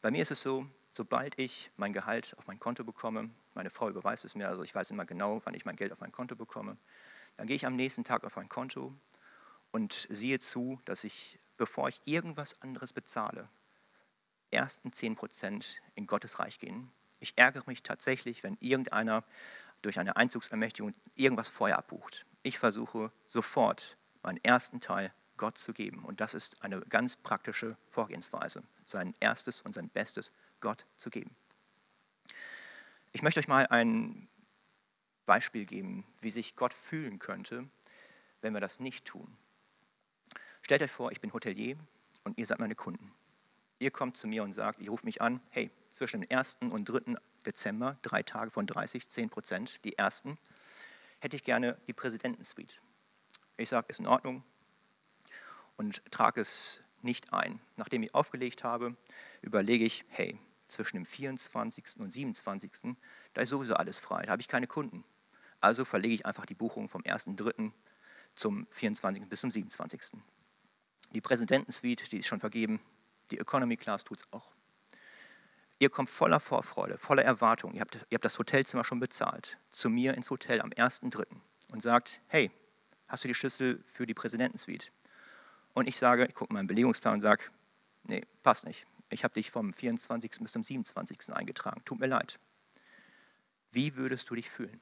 Bei 0.02 0.10
mir 0.10 0.24
ist 0.24 0.32
es 0.32 0.42
so, 0.42 0.66
sobald 0.90 1.38
ich 1.38 1.70
mein 1.78 1.94
Gehalt 1.94 2.36
auf 2.40 2.48
mein 2.48 2.60
Konto 2.60 2.84
bekomme, 2.84 3.30
meine 3.54 3.70
Frau 3.70 3.88
überweist 3.88 4.26
es 4.26 4.34
mir, 4.34 4.48
also 4.48 4.64
ich 4.64 4.74
weiß 4.74 4.90
immer 4.90 5.06
genau, 5.06 5.44
wann 5.46 5.54
ich 5.54 5.64
mein 5.64 5.76
Geld 5.76 5.92
auf 5.92 6.00
mein 6.00 6.12
Konto 6.12 6.36
bekomme. 6.36 6.76
Dann 7.38 7.46
gehe 7.46 7.56
ich 7.56 7.68
am 7.68 7.76
nächsten 7.76 8.04
Tag 8.04 8.24
auf 8.24 8.36
mein 8.36 8.50
Konto 8.50 8.96
und 9.72 10.08
sehe 10.10 10.40
zu, 10.40 10.82
dass 10.86 11.04
ich, 11.04 11.38
bevor 11.62 11.90
ich 11.90 12.02
irgendwas 12.06 12.60
anderes 12.64 12.92
bezahle, 12.92 13.48
ersten 14.50 14.90
10% 14.90 15.78
in 15.94 16.08
Gottes 16.08 16.40
Reich 16.40 16.58
gehen. 16.58 16.92
Ich 17.20 17.38
ärgere 17.38 17.62
mich 17.68 17.84
tatsächlich, 17.84 18.42
wenn 18.42 18.58
irgendeiner 18.60 19.24
durch 19.84 20.00
eine 20.00 20.16
Einzugsermächtigung 20.16 20.94
irgendwas 21.14 21.50
vorher 21.50 21.78
abbucht. 21.78 22.26
Ich 22.42 22.58
versuche 22.58 23.12
sofort 23.28 23.96
meinen 24.24 24.44
ersten 24.44 24.80
Teil 24.80 25.14
Gott 25.38 25.60
zu 25.60 25.72
geben. 25.72 26.04
Und 26.04 26.20
das 26.20 26.34
ist 26.34 26.64
eine 26.64 26.82
ganz 26.82 27.16
praktische 27.16 27.78
Vorgehensweise, 27.92 28.64
sein 28.88 29.14
erstes 29.20 29.62
und 29.62 29.74
sein 29.74 29.88
Bestes 29.88 30.32
Gott 30.62 30.88
zu 30.98 31.12
geben. 31.12 31.36
Ich 33.12 33.22
möchte 33.22 33.40
euch 33.40 33.48
mal 33.48 33.68
ein 33.68 34.28
Beispiel 35.28 35.68
geben, 35.68 36.08
wie 36.22 36.32
sich 36.32 36.56
Gott 36.56 36.74
fühlen 36.74 37.20
könnte, 37.20 37.70
wenn 38.42 38.56
wir 38.56 38.62
das 38.62 38.80
nicht 38.80 39.06
tun. 39.06 39.38
Stellt 40.72 40.84
euch 40.84 40.92
vor, 40.92 41.12
ich 41.12 41.20
bin 41.20 41.34
Hotelier 41.34 41.76
und 42.24 42.40
ihr 42.40 42.46
seid 42.46 42.60
meine 42.60 42.76
Kunden. 42.76 43.12
Ihr 43.80 43.92
kommt 43.92 44.16
zu 44.16 44.26
mir 44.26 44.42
und 44.42 44.54
sagt, 44.54 44.80
ihr 44.80 44.90
ruft 44.90 45.04
mich 45.04 45.22
an, 45.22 45.42
hey, 45.50 45.70
zwischen 45.90 46.22
dem 46.22 46.32
1. 46.32 46.60
und 46.62 46.86
3. 46.86 47.16
Dezember, 47.46 47.98
drei 48.04 48.24
Tage 48.24 48.52
von 48.52 48.68
30, 48.68 49.10
10 49.10 49.30
Prozent, 49.30 49.84
die 49.84 49.98
ersten, 49.98 50.38
hätte 51.20 51.36
ich 51.36 51.44
gerne 51.44 51.78
die 51.88 51.94
Präsidentensuite. 51.94 52.78
Ich 53.58 53.68
sage, 53.68 53.88
ist 53.90 54.00
in 54.00 54.08
Ordnung 54.08 54.46
und 55.76 56.10
trage 56.10 56.40
es 56.40 56.82
nicht 57.02 57.34
ein. 57.34 57.60
Nachdem 57.76 58.04
ich 58.04 58.16
aufgelegt 58.16 58.64
habe, 58.64 58.96
überlege 59.42 59.84
ich, 59.84 60.06
hey, 60.08 60.40
zwischen 60.70 60.96
dem 60.96 61.06
24. 61.06 62.00
und 62.00 62.14
27. 62.14 62.96
Da 63.34 63.42
ist 63.42 63.50
sowieso 63.50 63.74
alles 63.74 64.00
frei, 64.00 64.24
da 64.24 64.32
habe 64.32 64.42
ich 64.42 64.48
keine 64.48 64.68
Kunden. 64.68 65.04
Also 65.60 65.84
verlege 65.84 66.14
ich 66.14 66.26
einfach 66.26 66.46
die 66.46 66.56
Buchung 66.56 66.88
vom 66.88 67.02
1.3. 67.02 67.74
zum 68.36 68.68
24. 68.72 69.28
bis 69.28 69.42
zum 69.42 69.52
27. 69.52 70.24
Die 71.14 71.22
Präsidentensuite, 71.22 72.10
die 72.10 72.20
ist 72.20 72.28
schon 72.28 72.40
vergeben, 72.40 72.80
Die 73.32 73.40
Economy 73.40 73.78
Class 73.78 74.04
tut 74.04 74.20
es 74.20 74.28
auch. 74.32 74.54
Ihr 75.80 75.90
kommt 75.90 76.10
voller 76.10 76.40
Vorfreude, 76.40 76.98
voller 76.98 77.24
Erwartung. 77.24 77.74
Ihr 77.74 77.82
habt, 77.82 77.96
ihr 78.10 78.16
habt 78.16 78.26
das 78.26 78.38
Hotelzimmer 78.38 78.84
schon 78.84 79.00
bezahlt. 79.00 79.58
Zu 79.70 79.90
mir 79.90 80.14
ins 80.14 80.30
Hotel 80.30 80.62
am 80.62 80.70
1.3. 80.70 81.26
und 81.72 81.82
sagt, 81.82 82.22
hey, 82.28 82.52
hast 83.08 83.24
du 83.24 83.30
die 83.30 83.34
Schlüssel 83.34 83.84
für 83.86 84.06
die 84.06 84.14
Präsidentensuite? 84.14 84.90
Und 85.74 85.88
ich 85.88 85.98
sage, 85.98 86.26
ich 86.26 86.36
gucke 86.36 86.54
meinen 86.54 86.68
Belegungsplan 86.68 87.16
und 87.16 87.22
sage, 87.22 87.44
nee, 88.04 88.24
passt 88.44 88.66
nicht. 88.66 88.86
Ich 89.10 89.24
habe 89.24 89.34
dich 89.34 89.50
vom 89.50 89.74
24. 89.74 90.32
bis 90.40 90.52
zum 90.52 90.64
27. 90.64 91.34
eingetragen. 91.34 91.82
Tut 91.84 92.00
mir 92.00 92.08
leid. 92.08 92.40
Wie 93.72 93.96
würdest 93.96 94.30
du 94.30 94.36
dich 94.36 94.50
fühlen? 94.50 94.82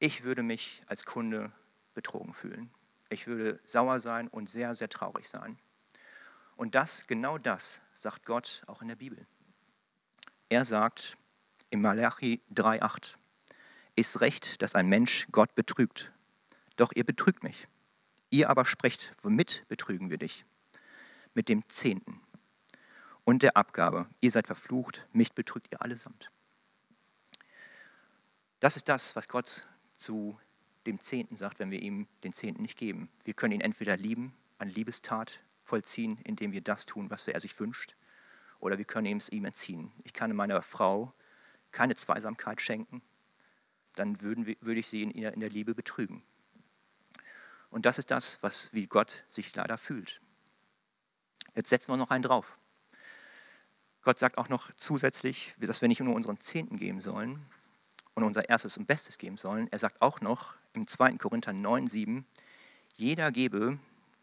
Ich 0.00 0.24
würde 0.24 0.42
mich 0.42 0.82
als 0.86 1.04
Kunde 1.04 1.52
betrogen 1.94 2.34
fühlen. 2.34 2.70
Ich 3.10 3.26
würde 3.26 3.60
sauer 3.64 4.00
sein 4.00 4.28
und 4.28 4.48
sehr, 4.48 4.74
sehr 4.74 4.88
traurig 4.88 5.28
sein. 5.28 5.58
Und 6.56 6.74
das, 6.74 7.06
genau 7.06 7.38
das, 7.38 7.80
sagt 7.92 8.24
Gott 8.24 8.62
auch 8.66 8.82
in 8.82 8.88
der 8.88 8.96
Bibel. 8.96 9.26
Er 10.48 10.64
sagt 10.64 11.16
im 11.70 11.82
Malachi 11.82 12.40
3,8, 12.54 13.16
ist 13.96 14.20
recht, 14.20 14.62
dass 14.62 14.74
ein 14.74 14.88
Mensch 14.88 15.26
Gott 15.32 15.54
betrügt. 15.54 16.12
Doch 16.76 16.92
ihr 16.94 17.04
betrügt 17.04 17.42
mich. 17.42 17.66
Ihr 18.30 18.48
aber 18.48 18.64
sprecht, 18.64 19.12
womit 19.22 19.64
betrügen 19.68 20.08
wir 20.08 20.18
dich? 20.18 20.44
Mit 21.34 21.48
dem 21.48 21.68
Zehnten 21.68 22.20
und 23.24 23.42
der 23.42 23.56
Abgabe. 23.56 24.06
Ihr 24.20 24.30
seid 24.30 24.46
verflucht, 24.46 25.06
mich 25.12 25.32
betrügt 25.32 25.68
ihr 25.72 25.82
allesamt. 25.82 26.30
Das 28.60 28.76
ist 28.76 28.88
das, 28.88 29.16
was 29.16 29.26
Gott 29.26 29.66
zu 29.96 30.38
dem 30.86 31.00
Zehnten 31.00 31.36
sagt, 31.36 31.58
wenn 31.58 31.70
wir 31.70 31.80
ihm 31.80 32.06
den 32.24 32.32
Zehnten 32.32 32.62
nicht 32.62 32.78
geben. 32.78 33.10
Wir 33.24 33.34
können 33.34 33.52
ihn 33.52 33.60
entweder 33.60 33.96
lieben, 33.96 34.34
eine 34.58 34.70
Liebestat 34.70 35.40
vollziehen, 35.62 36.18
indem 36.24 36.52
wir 36.52 36.60
das 36.60 36.86
tun, 36.86 37.10
was 37.10 37.28
er 37.28 37.40
sich 37.40 37.58
wünscht, 37.60 37.96
oder 38.58 38.78
wir 38.78 38.84
können 38.84 39.16
es 39.16 39.28
ihm 39.28 39.44
entziehen. 39.44 39.92
Ich 40.04 40.12
kann 40.12 40.34
meiner 40.34 40.62
Frau 40.62 41.12
keine 41.70 41.94
Zweisamkeit 41.94 42.60
schenken, 42.60 43.02
dann 43.94 44.20
würden 44.20 44.46
wir, 44.46 44.56
würde 44.60 44.80
ich 44.80 44.88
sie 44.88 45.02
in, 45.02 45.10
in 45.10 45.40
der 45.40 45.50
Liebe 45.50 45.74
betrügen. 45.74 46.22
Und 47.70 47.86
das 47.86 47.98
ist 47.98 48.10
das, 48.10 48.42
was 48.42 48.72
wie 48.72 48.86
Gott 48.86 49.24
sich 49.28 49.54
leider 49.54 49.78
fühlt. 49.78 50.20
Jetzt 51.54 51.70
setzen 51.70 51.92
wir 51.92 51.96
noch 51.96 52.10
einen 52.10 52.22
drauf. 52.22 52.58
Gott 54.02 54.18
sagt 54.18 54.38
auch 54.38 54.48
noch 54.48 54.72
zusätzlich, 54.74 55.54
dass 55.58 55.80
wir 55.80 55.88
nicht 55.88 56.00
nur 56.00 56.14
unseren 56.14 56.38
Zehnten 56.38 56.78
geben 56.78 57.00
sollen 57.00 57.44
und 58.14 58.24
unser 58.24 58.48
erstes 58.48 58.76
und 58.76 58.86
Bestes 58.86 59.18
geben 59.18 59.36
sollen. 59.36 59.68
Er 59.70 59.78
sagt 59.78 60.02
auch 60.02 60.20
noch 60.20 60.54
im 60.72 60.86
2. 60.86 61.18
Korinther 61.18 61.52
9, 61.52 61.86
7, 61.86 62.26
jeder 62.94 63.32
gebe, 63.32 63.78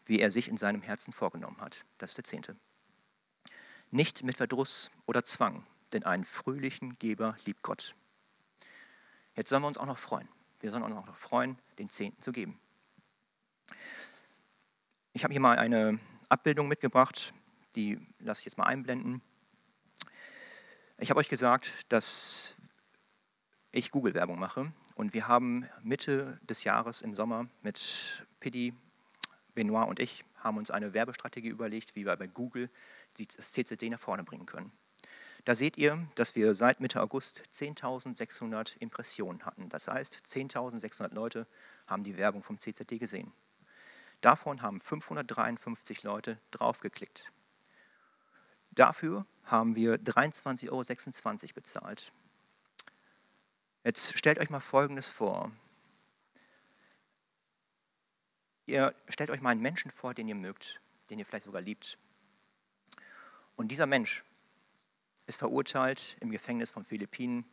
wie 0.06 0.20
er 0.20 0.30
sich 0.30 0.48
in 0.48 0.56
seinem 0.56 0.82
Herzen 0.82 1.12
vorgenommen 1.12 1.60
hat. 1.60 1.84
Das 1.98 2.10
ist 2.10 2.16
der 2.16 2.24
Zehnte. 2.24 2.56
Nicht 3.90 4.22
mit 4.22 4.36
Verdruss 4.36 4.90
oder 5.06 5.24
Zwang, 5.24 5.66
denn 5.92 6.04
einen 6.04 6.24
fröhlichen 6.24 6.98
Geber 6.98 7.36
liebt 7.44 7.62
Gott. 7.62 7.94
Jetzt 9.34 9.50
sollen 9.50 9.62
wir 9.62 9.68
uns 9.68 9.78
auch 9.78 9.86
noch 9.86 9.98
freuen. 9.98 10.28
Wir 10.60 10.70
sollen 10.70 10.82
uns 10.82 10.96
auch 10.96 11.06
noch 11.06 11.16
freuen, 11.16 11.58
den 11.78 11.88
Zehnten 11.88 12.20
zu 12.20 12.32
geben. 12.32 12.58
Ich 15.12 15.24
habe 15.24 15.32
hier 15.32 15.40
mal 15.40 15.58
eine 15.58 15.98
Abbildung 16.28 16.68
mitgebracht, 16.68 17.32
die 17.74 17.98
lasse 18.18 18.40
ich 18.40 18.44
jetzt 18.46 18.58
mal 18.58 18.64
einblenden. 18.64 19.22
Ich 20.98 21.10
habe 21.10 21.20
euch 21.20 21.28
gesagt, 21.28 21.72
dass 21.88 22.56
ich 23.72 23.90
Google-Werbung 23.90 24.38
mache 24.38 24.72
und 24.94 25.14
wir 25.14 25.28
haben 25.28 25.68
Mitte 25.82 26.38
des 26.42 26.64
Jahres 26.64 27.02
im 27.02 27.14
Sommer 27.14 27.46
mit 27.62 28.26
Pidi, 28.40 28.74
Benoit 29.54 29.88
und 29.88 30.00
ich 30.00 30.24
haben 30.36 30.56
uns 30.56 30.70
eine 30.70 30.94
Werbestrategie 30.94 31.48
überlegt, 31.48 31.96
wie 31.96 32.06
wir 32.06 32.16
bei 32.16 32.26
Google 32.26 32.70
das 33.18 33.52
CCD 33.52 33.90
nach 33.90 34.00
vorne 34.00 34.24
bringen 34.24 34.46
können. 34.46 34.72
Da 35.44 35.54
seht 35.54 35.78
ihr, 35.78 36.06
dass 36.14 36.34
wir 36.34 36.54
seit 36.54 36.80
Mitte 36.80 37.00
August 37.00 37.42
10.600 37.54 38.76
Impressionen 38.80 39.44
hatten. 39.44 39.68
Das 39.68 39.88
heißt, 39.88 40.16
10.600 40.26 41.14
Leute 41.14 41.46
haben 41.86 42.04
die 42.04 42.16
Werbung 42.16 42.42
vom 42.42 42.58
CCD 42.58 42.98
gesehen. 42.98 43.32
Davon 44.20 44.62
haben 44.62 44.80
553 44.80 46.02
Leute 46.02 46.38
draufgeklickt. 46.50 47.32
Dafür 48.72 49.26
haben 49.44 49.76
wir 49.76 49.96
23,26 49.96 50.70
Euro 50.70 51.54
bezahlt. 51.54 52.12
Jetzt 53.84 54.18
stellt 54.18 54.38
euch 54.38 54.50
mal 54.50 54.60
Folgendes 54.60 55.10
vor. 55.10 55.52
Ihr 58.66 58.94
stellt 59.08 59.30
euch 59.30 59.40
mal 59.40 59.50
einen 59.50 59.62
Menschen 59.62 59.90
vor, 59.90 60.12
den 60.12 60.28
ihr 60.28 60.34
mögt, 60.34 60.80
den 61.08 61.18
ihr 61.18 61.24
vielleicht 61.24 61.46
sogar 61.46 61.62
liebt. 61.62 61.98
Und 63.56 63.68
dieser 63.68 63.86
Mensch 63.86 64.24
ist 65.26 65.38
verurteilt, 65.38 66.16
im 66.20 66.30
Gefängnis 66.30 66.70
von 66.70 66.84
Philippinen 66.84 67.44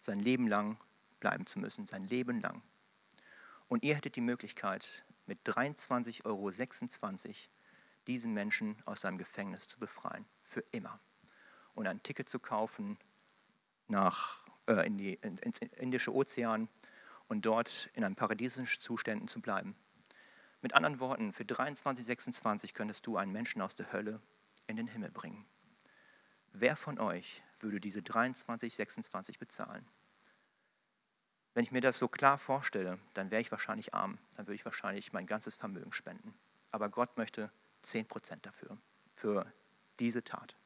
sein 0.00 0.20
Leben 0.20 0.48
lang 0.48 0.78
bleiben 1.20 1.46
zu 1.46 1.58
müssen, 1.58 1.86
sein 1.86 2.04
Leben 2.04 2.40
lang. 2.40 2.62
Und 3.68 3.84
ihr 3.84 3.94
hättet 3.94 4.16
die 4.16 4.20
Möglichkeit, 4.20 5.04
mit 5.26 5.38
23,26 5.46 6.24
Euro 6.24 6.50
diesen 8.06 8.32
Menschen 8.32 8.76
aus 8.84 9.00
seinem 9.00 9.18
Gefängnis 9.18 9.66
zu 9.66 9.78
befreien, 9.78 10.24
für 10.42 10.64
immer. 10.70 11.00
Und 11.74 11.86
ein 11.86 12.02
Ticket 12.02 12.28
zu 12.28 12.38
kaufen 12.38 12.98
nach, 13.88 14.45
äh, 14.66 14.86
in 14.86 14.98
die, 14.98 15.14
in, 15.14 15.36
ins 15.38 15.58
Indische 15.58 16.14
Ozean 16.14 16.68
und 17.28 17.46
dort 17.46 17.90
in 17.94 18.04
einem 18.04 18.16
paradiesischen 18.16 18.80
Zuständen 18.80 19.28
zu 19.28 19.40
bleiben. 19.40 19.76
Mit 20.62 20.74
anderen 20.74 21.00
Worten, 21.00 21.32
für 21.32 21.44
23,26 21.44 22.72
könntest 22.74 23.06
du 23.06 23.16
einen 23.16 23.32
Menschen 23.32 23.62
aus 23.62 23.74
der 23.74 23.92
Hölle 23.92 24.20
in 24.66 24.76
den 24.76 24.88
Himmel 24.88 25.10
bringen. 25.10 25.44
Wer 26.52 26.76
von 26.76 26.98
euch 26.98 27.42
würde 27.60 27.80
diese 27.80 28.00
23,26 28.00 29.38
bezahlen? 29.38 29.86
Wenn 31.54 31.64
ich 31.64 31.72
mir 31.72 31.80
das 31.80 31.98
so 31.98 32.08
klar 32.08 32.38
vorstelle, 32.38 32.98
dann 33.14 33.30
wäre 33.30 33.40
ich 33.40 33.50
wahrscheinlich 33.50 33.94
arm. 33.94 34.18
Dann 34.36 34.46
würde 34.46 34.56
ich 34.56 34.64
wahrscheinlich 34.64 35.12
mein 35.12 35.26
ganzes 35.26 35.54
Vermögen 35.54 35.92
spenden. 35.92 36.34
Aber 36.70 36.88
Gott 36.90 37.16
möchte 37.16 37.50
10% 37.82 38.42
dafür, 38.42 38.76
für 39.14 39.50
diese 39.98 40.22
Tat. 40.22 40.56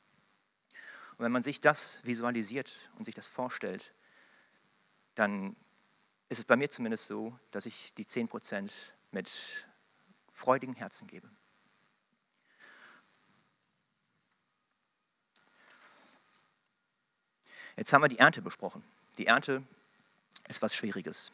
Und 1.20 1.24
wenn 1.24 1.32
man 1.32 1.42
sich 1.42 1.60
das 1.60 2.00
visualisiert 2.02 2.80
und 2.96 3.04
sich 3.04 3.14
das 3.14 3.28
vorstellt, 3.28 3.92
dann 5.16 5.54
ist 6.30 6.38
es 6.38 6.46
bei 6.46 6.56
mir 6.56 6.70
zumindest 6.70 7.08
so, 7.08 7.38
dass 7.50 7.66
ich 7.66 7.92
die 7.92 8.06
10% 8.06 8.70
mit 9.10 9.66
freudigen 10.32 10.72
Herzen 10.72 11.06
gebe. 11.08 11.28
Jetzt 17.76 17.92
haben 17.92 18.00
wir 18.00 18.08
die 18.08 18.18
Ernte 18.18 18.40
besprochen. 18.40 18.82
Die 19.18 19.26
Ernte 19.26 19.62
ist 20.48 20.62
was 20.62 20.74
Schwieriges. 20.74 21.32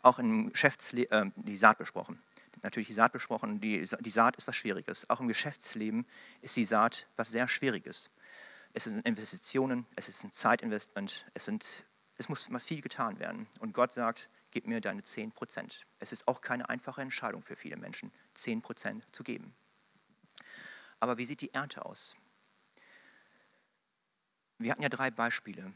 Auch 0.00 0.18
im 0.20 0.48
Geschäftsleben, 0.48 1.28
äh, 1.28 1.30
die 1.36 1.58
Saat 1.58 1.76
besprochen. 1.76 2.22
Natürlich 2.62 2.88
die 2.88 2.94
Saat 2.94 3.12
besprochen, 3.12 3.60
die, 3.60 3.86
die 4.00 4.10
Saat 4.10 4.36
ist 4.36 4.48
was 4.48 4.56
Schwieriges. 4.56 5.10
Auch 5.10 5.20
im 5.20 5.28
Geschäftsleben 5.28 6.06
ist 6.40 6.56
die 6.56 6.64
Saat 6.64 7.06
was 7.16 7.28
sehr 7.28 7.46
Schwieriges. 7.46 8.08
Es 8.74 8.84
sind 8.84 9.04
Investitionen, 9.06 9.86
es 9.96 10.08
ist 10.08 10.24
ein 10.24 10.32
Zeitinvestment, 10.32 11.26
es, 11.34 11.44
sind, 11.44 11.86
es 12.16 12.28
muss 12.28 12.48
mal 12.48 12.58
viel 12.58 12.80
getan 12.80 13.18
werden. 13.18 13.46
Und 13.60 13.74
Gott 13.74 13.92
sagt, 13.92 14.30
gib 14.50 14.66
mir 14.66 14.80
deine 14.80 15.02
10 15.02 15.32
Prozent. 15.32 15.86
Es 15.98 16.12
ist 16.12 16.26
auch 16.26 16.40
keine 16.40 16.68
einfache 16.68 17.02
Entscheidung 17.02 17.42
für 17.42 17.56
viele 17.56 17.76
Menschen, 17.76 18.12
10 18.34 18.62
Prozent 18.62 19.04
zu 19.14 19.24
geben. 19.24 19.54
Aber 21.00 21.18
wie 21.18 21.24
sieht 21.24 21.40
die 21.40 21.52
Ernte 21.52 21.84
aus? 21.84 22.14
Wir 24.58 24.70
hatten 24.70 24.82
ja 24.82 24.88
drei 24.88 25.10
Beispiele. 25.10 25.72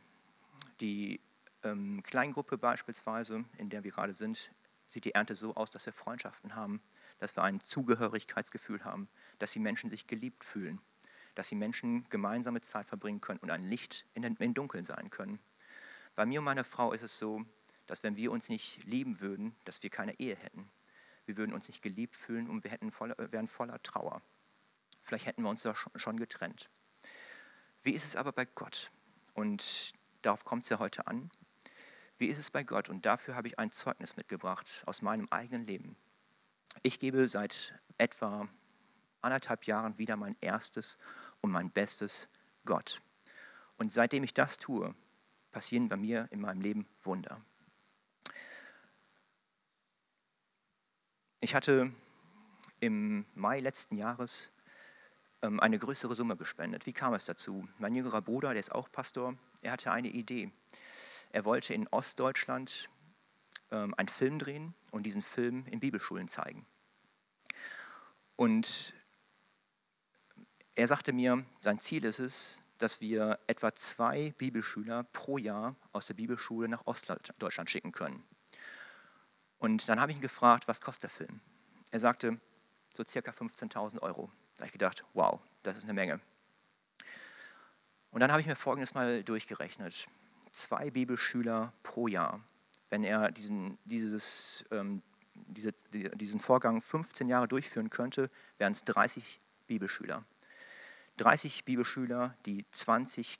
Die 0.80 1.20
ähm, 1.64 2.02
Kleingruppe 2.02 2.56
beispielsweise, 2.56 3.44
in 3.58 3.68
der 3.68 3.82
wir 3.84 3.90
gerade 3.90 4.12
sind, 4.12 4.52
sieht 4.88 5.04
die 5.04 5.14
Ernte 5.14 5.34
so 5.34 5.54
aus, 5.54 5.70
dass 5.70 5.84
wir 5.86 5.92
Freundschaften 5.92 6.54
haben, 6.54 6.80
dass 7.18 7.36
wir 7.36 7.42
ein 7.42 7.60
Zugehörigkeitsgefühl 7.60 8.84
haben, 8.84 9.08
dass 9.38 9.52
die 9.52 9.58
Menschen 9.58 9.90
sich 9.90 10.06
geliebt 10.06 10.44
fühlen, 10.44 10.80
dass 11.36 11.50
die 11.50 11.54
Menschen 11.54 12.08
gemeinsame 12.08 12.60
Zeit 12.60 12.88
verbringen 12.88 13.20
können 13.20 13.38
und 13.38 13.50
ein 13.50 13.62
Licht 13.62 14.04
in 14.14 14.22
den, 14.22 14.34
in 14.36 14.54
Dunkeln 14.54 14.82
sein 14.82 15.10
können. 15.10 15.38
Bei 16.16 16.26
mir 16.26 16.40
und 16.40 16.44
meiner 16.44 16.64
Frau 16.64 16.92
ist 16.92 17.02
es 17.02 17.16
so, 17.16 17.44
dass 17.86 18.02
wenn 18.02 18.16
wir 18.16 18.32
uns 18.32 18.48
nicht 18.48 18.84
lieben 18.84 19.20
würden, 19.20 19.54
dass 19.64 19.82
wir 19.82 19.90
keine 19.90 20.18
Ehe 20.18 20.34
hätten. 20.34 20.68
Wir 21.26 21.36
würden 21.36 21.52
uns 21.52 21.68
nicht 21.68 21.82
geliebt 21.82 22.16
fühlen 22.16 22.48
und 22.48 22.64
wir 22.64 22.70
hätten 22.70 22.90
voller, 22.90 23.14
wären 23.32 23.48
voller 23.48 23.80
Trauer. 23.82 24.22
Vielleicht 25.02 25.26
hätten 25.26 25.42
wir 25.42 25.50
uns 25.50 25.62
da 25.62 25.74
schon 25.94 26.18
getrennt. 26.18 26.68
Wie 27.82 27.92
ist 27.92 28.04
es 28.04 28.16
aber 28.16 28.32
bei 28.32 28.44
Gott? 28.44 28.90
Und 29.34 29.92
darauf 30.22 30.44
kommt 30.44 30.64
es 30.64 30.68
ja 30.70 30.78
heute 30.78 31.06
an. 31.06 31.30
Wie 32.18 32.26
ist 32.26 32.38
es 32.38 32.50
bei 32.50 32.64
Gott? 32.64 32.88
Und 32.88 33.04
dafür 33.04 33.36
habe 33.36 33.46
ich 33.46 33.58
ein 33.58 33.70
Zeugnis 33.70 34.16
mitgebracht 34.16 34.82
aus 34.86 35.02
meinem 35.02 35.28
eigenen 35.30 35.66
Leben. 35.66 35.96
Ich 36.82 36.98
gebe 36.98 37.28
seit 37.28 37.78
etwa 37.98 38.48
anderthalb 39.20 39.64
Jahren 39.64 39.98
wieder 39.98 40.16
mein 40.16 40.36
erstes 40.40 40.98
und 41.40 41.50
mein 41.50 41.70
bestes 41.70 42.28
Gott. 42.64 43.00
Und 43.76 43.92
seitdem 43.92 44.24
ich 44.24 44.34
das 44.34 44.56
tue, 44.56 44.94
passieren 45.52 45.88
bei 45.88 45.96
mir 45.96 46.28
in 46.30 46.40
meinem 46.40 46.60
Leben 46.60 46.86
Wunder. 47.02 47.40
Ich 51.40 51.54
hatte 51.54 51.92
im 52.80 53.24
Mai 53.34 53.60
letzten 53.60 53.96
Jahres 53.96 54.52
ähm, 55.42 55.60
eine 55.60 55.78
größere 55.78 56.14
Summe 56.14 56.36
gespendet. 56.36 56.86
Wie 56.86 56.92
kam 56.92 57.14
es 57.14 57.24
dazu? 57.24 57.68
Mein 57.78 57.94
jüngerer 57.94 58.22
Bruder, 58.22 58.50
der 58.50 58.60
ist 58.60 58.74
auch 58.74 58.90
Pastor, 58.90 59.36
er 59.62 59.72
hatte 59.72 59.92
eine 59.92 60.08
Idee. 60.08 60.50
Er 61.30 61.44
wollte 61.44 61.74
in 61.74 61.88
Ostdeutschland 61.88 62.88
ähm, 63.70 63.94
einen 63.96 64.08
Film 64.08 64.38
drehen 64.38 64.74
und 64.90 65.04
diesen 65.04 65.22
Film 65.22 65.66
in 65.66 65.80
Bibelschulen 65.80 66.28
zeigen. 66.28 66.66
Und 68.36 68.94
er 70.76 70.86
sagte 70.86 71.12
mir, 71.12 71.44
sein 71.58 71.78
Ziel 71.78 72.04
ist 72.04 72.18
es, 72.18 72.60
dass 72.78 73.00
wir 73.00 73.38
etwa 73.46 73.74
zwei 73.74 74.34
Bibelschüler 74.36 75.04
pro 75.04 75.38
Jahr 75.38 75.74
aus 75.92 76.06
der 76.06 76.14
Bibelschule 76.14 76.68
nach 76.68 76.86
Ostdeutschland 76.86 77.70
schicken 77.70 77.92
können. 77.92 78.22
Und 79.58 79.88
dann 79.88 80.00
habe 80.00 80.12
ich 80.12 80.18
ihn 80.18 80.22
gefragt, 80.22 80.68
was 80.68 80.82
kostet 80.82 81.04
der 81.04 81.10
Film? 81.10 81.40
Er 81.90 82.00
sagte, 82.00 82.38
so 82.94 83.04
circa 83.04 83.30
15.000 83.30 84.02
Euro. 84.02 84.30
Da 84.56 84.60
habe 84.60 84.66
ich 84.66 84.72
gedacht, 84.72 85.04
wow, 85.14 85.40
das 85.62 85.78
ist 85.78 85.84
eine 85.84 85.94
Menge. 85.94 86.20
Und 88.10 88.20
dann 88.20 88.30
habe 88.30 88.42
ich 88.42 88.46
mir 88.46 88.54
Folgendes 88.54 88.92
mal 88.92 89.24
durchgerechnet. 89.24 90.06
Zwei 90.52 90.90
Bibelschüler 90.90 91.72
pro 91.82 92.06
Jahr. 92.06 92.40
Wenn 92.90 93.02
er 93.02 93.30
diesen, 93.30 93.78
dieses, 93.86 94.66
ähm, 94.70 95.02
diese, 95.34 95.72
diesen 95.92 96.40
Vorgang 96.40 96.82
15 96.82 97.28
Jahre 97.28 97.48
durchführen 97.48 97.88
könnte, 97.88 98.30
wären 98.58 98.72
es 98.72 98.84
30 98.84 99.40
Bibelschüler. 99.66 100.24
30 101.16 101.64
Bibelschüler, 101.64 102.36
die 102.46 102.64
20 102.70 103.38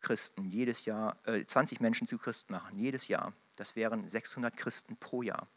Christen 0.00 0.44
jedes 0.44 0.84
Jahr, 0.84 1.16
äh, 1.26 1.44
20 1.44 1.80
Menschen 1.80 2.06
zu 2.06 2.18
Christen 2.18 2.52
machen, 2.52 2.78
jedes 2.78 3.08
Jahr. 3.08 3.32
Das 3.56 3.76
wären 3.76 4.08
600 4.08 4.56
Christen 4.56 4.96
pro 4.96 5.22
Jahr. 5.22 5.48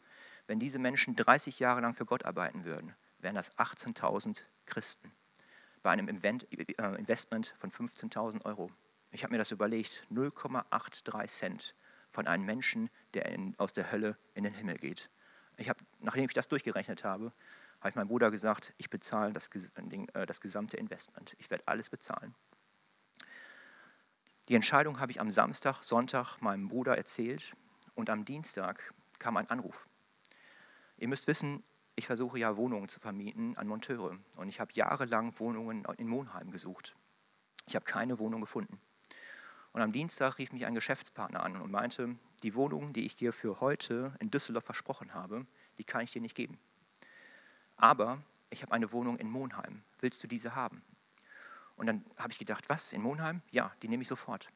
Wenn 0.46 0.58
diese 0.58 0.78
Menschen 0.78 1.16
30 1.16 1.58
Jahre 1.58 1.80
lang 1.80 1.94
für 1.94 2.04
Gott 2.04 2.24
arbeiten 2.24 2.64
würden, 2.64 2.94
wären 3.18 3.34
das 3.34 3.56
18.000 3.56 4.42
Christen 4.66 5.12
bei 5.82 5.90
einem 5.90 6.08
äh, 6.08 6.94
Investment 6.98 7.54
von 7.58 7.70
15.000 7.70 8.44
Euro. 8.44 8.70
Ich 9.12 9.22
habe 9.22 9.32
mir 9.32 9.38
das 9.38 9.52
überlegt, 9.52 10.04
0,83 10.10 11.28
Cent 11.28 11.74
von 12.10 12.26
einem 12.26 12.44
Menschen, 12.44 12.90
der 13.12 13.26
in, 13.26 13.54
aus 13.58 13.72
der 13.72 13.92
Hölle 13.92 14.16
in 14.34 14.44
den 14.44 14.54
Himmel 14.54 14.76
geht. 14.76 15.10
Ich 15.56 15.68
hab, 15.68 15.78
nachdem 16.00 16.24
ich 16.24 16.34
das 16.34 16.48
durchgerechnet 16.48 17.04
habe, 17.04 17.32
habe 17.80 17.90
ich 17.90 17.96
meinem 17.96 18.08
Bruder 18.08 18.30
gesagt, 18.30 18.74
ich 18.78 18.90
bezahle 18.90 19.32
das, 19.32 19.48
äh, 19.48 20.26
das 20.26 20.40
gesamte 20.40 20.76
Investment. 20.76 21.36
Ich 21.38 21.50
werde 21.50 21.64
alles 21.66 21.90
bezahlen. 21.90 22.34
Die 24.48 24.54
Entscheidung 24.54 25.00
habe 25.00 25.12
ich 25.12 25.20
am 25.20 25.30
Samstag, 25.30 25.82
Sonntag 25.82 26.40
meinem 26.40 26.68
Bruder 26.68 26.96
erzählt 26.96 27.54
und 27.94 28.10
am 28.10 28.24
Dienstag 28.24 28.92
kam 29.18 29.36
ein 29.36 29.48
Anruf. 29.48 29.86
Ihr 30.98 31.08
müsst 31.08 31.26
wissen, 31.26 31.62
ich 31.96 32.06
versuche 32.06 32.38
ja 32.38 32.56
Wohnungen 32.56 32.88
zu 32.88 33.00
vermieten 33.00 33.56
an 33.56 33.68
Monteure 33.68 34.18
und 34.36 34.48
ich 34.48 34.60
habe 34.60 34.72
jahrelang 34.74 35.38
Wohnungen 35.38 35.86
in 35.96 36.08
Monheim 36.08 36.50
gesucht. 36.50 36.94
Ich 37.66 37.74
habe 37.76 37.84
keine 37.84 38.18
Wohnung 38.18 38.40
gefunden. 38.40 38.80
Und 39.72 39.80
am 39.80 39.92
Dienstag 39.92 40.38
rief 40.38 40.52
mich 40.52 40.66
ein 40.66 40.74
Geschäftspartner 40.74 41.42
an 41.42 41.60
und 41.60 41.70
meinte, 41.70 42.16
die 42.44 42.54
Wohnung, 42.54 42.92
die 42.92 43.06
ich 43.06 43.16
dir 43.16 43.32
für 43.32 43.60
heute 43.60 44.14
in 44.20 44.30
Düsseldorf 44.30 44.64
versprochen 44.64 45.14
habe, 45.14 45.46
die 45.78 45.84
kann 45.84 46.02
ich 46.02 46.12
dir 46.12 46.20
nicht 46.20 46.36
geben. 46.36 46.58
Aber 47.76 48.22
ich 48.50 48.62
habe 48.62 48.72
eine 48.72 48.92
Wohnung 48.92 49.18
in 49.18 49.30
Monheim. 49.30 49.82
Willst 49.98 50.22
du 50.22 50.28
diese 50.28 50.54
haben? 50.54 50.82
Und 51.76 51.86
dann 51.86 52.04
habe 52.18 52.32
ich 52.32 52.38
gedacht, 52.38 52.68
was, 52.68 52.92
in 52.92 53.02
Monheim? 53.02 53.42
Ja, 53.50 53.72
die 53.82 53.88
nehme 53.88 54.02
ich 54.02 54.08
sofort. 54.08 54.48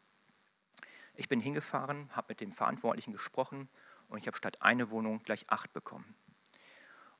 Ich 1.17 1.29
bin 1.29 1.41
hingefahren, 1.41 2.09
habe 2.15 2.27
mit 2.29 2.41
dem 2.41 2.53
Verantwortlichen 2.53 3.13
gesprochen 3.13 3.69
und 4.09 4.19
ich 4.19 4.27
habe 4.27 4.37
statt 4.37 4.63
eine 4.63 4.91
Wohnung 4.91 5.23
gleich 5.25 5.47
acht 5.49 5.73
bekommen. 5.73 6.15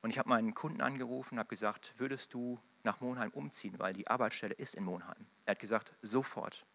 Und 0.01 0.11
ich 0.11 0.19
habe 0.19 0.29
meinen 0.29 0.53
Kunden 0.53 0.81
angerufen 0.81 1.35
und 1.35 1.39
habe 1.39 1.49
gesagt, 1.49 1.93
würdest 1.97 2.33
du 2.33 2.59
nach 2.83 3.01
Monheim 3.01 3.31
umziehen, 3.31 3.77
weil 3.77 3.91
die 3.91 4.07
Arbeitsstelle 4.07 4.53
ist 4.53 4.75
in 4.75 4.85
Monheim. 4.85 5.25
Er 5.45 5.51
hat 5.51 5.59
gesagt, 5.59 5.93
sofort. 6.01 6.65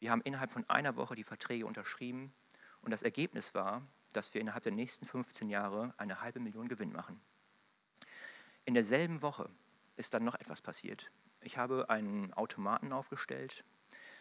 Wir 0.00 0.10
haben 0.10 0.22
innerhalb 0.22 0.50
von 0.50 0.68
einer 0.68 0.96
Woche 0.96 1.14
die 1.14 1.22
Verträge 1.22 1.66
unterschrieben 1.66 2.32
und 2.82 2.90
das 2.90 3.02
Ergebnis 3.02 3.54
war, 3.54 3.82
dass 4.12 4.34
wir 4.34 4.40
innerhalb 4.40 4.62
der 4.62 4.72
nächsten 4.72 5.06
15 5.06 5.48
Jahre 5.48 5.94
eine 5.96 6.20
halbe 6.20 6.40
Million 6.40 6.68
Gewinn 6.68 6.92
machen. 6.92 7.20
In 8.64 8.74
derselben 8.74 9.22
Woche 9.22 9.50
ist 9.96 10.14
dann 10.14 10.24
noch 10.24 10.34
etwas 10.34 10.60
passiert. 10.60 11.10
Ich 11.40 11.56
habe 11.56 11.88
einen 11.90 12.32
Automaten 12.34 12.92
aufgestellt. 12.92 13.64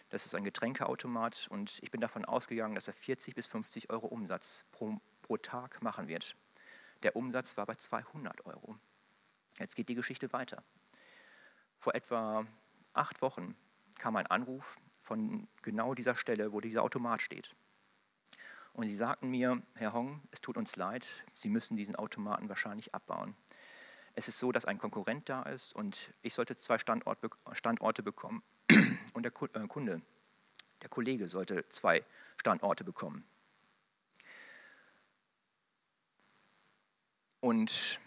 Das 0.10 0.26
ist 0.26 0.34
ein 0.34 0.43
Getränkeautomat 0.43 1.48
und 1.50 1.80
ich 1.82 1.91
bin 1.91 2.02
davon 2.02 2.26
ausgegangen, 2.26 2.76
dass 2.76 2.88
er 2.88 2.93
40 2.93 3.36
bis 3.36 3.48
50 3.48 3.89
Euro 3.89 4.08
Umsatz 4.08 4.65
pro, 4.72 5.00
pro 5.22 5.38
Tag 5.38 5.82
machen 5.82 6.08
wird. 6.08 6.36
Der 7.04 7.15
Umsatz 7.15 7.58
war 7.58 7.65
bei 7.65 7.76
200 7.76 8.45
Euro. 8.45 8.78
Jetzt 9.58 9.76
geht 9.76 9.89
die 9.89 9.95
Geschichte 9.95 10.32
weiter. 10.34 10.63
Vor 11.78 11.93
etwa 11.93 12.45
acht 12.93 13.22
Wochen 13.22 13.56
kam 14.00 14.15
ein 14.15 14.28
Anruf 14.28 14.78
von 15.02 15.48
genau 15.62 15.93
dieser 15.93 16.15
Stelle, 16.15 16.52
wo 16.52 16.62
dieser 16.62 16.84
Automat 16.84 17.22
steht. 17.22 17.56
Und 18.73 18.88
sie 18.88 18.95
sagten 18.95 19.29
mir, 19.29 19.62
Herr 19.75 19.93
Hong, 19.93 20.21
es 20.32 20.41
tut 20.41 20.58
uns 20.58 20.75
leid, 20.75 21.05
Sie 21.34 21.49
müssen 21.49 21.75
diesen 21.75 21.95
Automaten 21.95 22.49
wahrscheinlich 22.49 22.93
abbauen. 22.93 23.36
Es 24.15 24.27
ist 24.27 24.39
so, 24.39 24.51
dass 24.51 24.65
ein 24.65 24.77
Konkurrent 24.77 25.29
da 25.29 25.43
ist 25.43 25.73
und 25.73 26.13
ich 26.21 26.34
sollte 26.34 26.58
zwei 26.58 26.77
Standort, 26.77 27.19
Standorte 27.53 28.03
bekommen 28.03 28.43
und 29.13 29.23
der 29.23 29.32
äh, 29.32 29.67
Kunde, 29.67 30.01
der 30.82 30.89
Kollege 30.89 31.27
sollte 31.27 31.67
zwei 31.69 32.03
Standorte 32.38 32.84
bekommen. 32.84 33.23
Und 37.41 37.99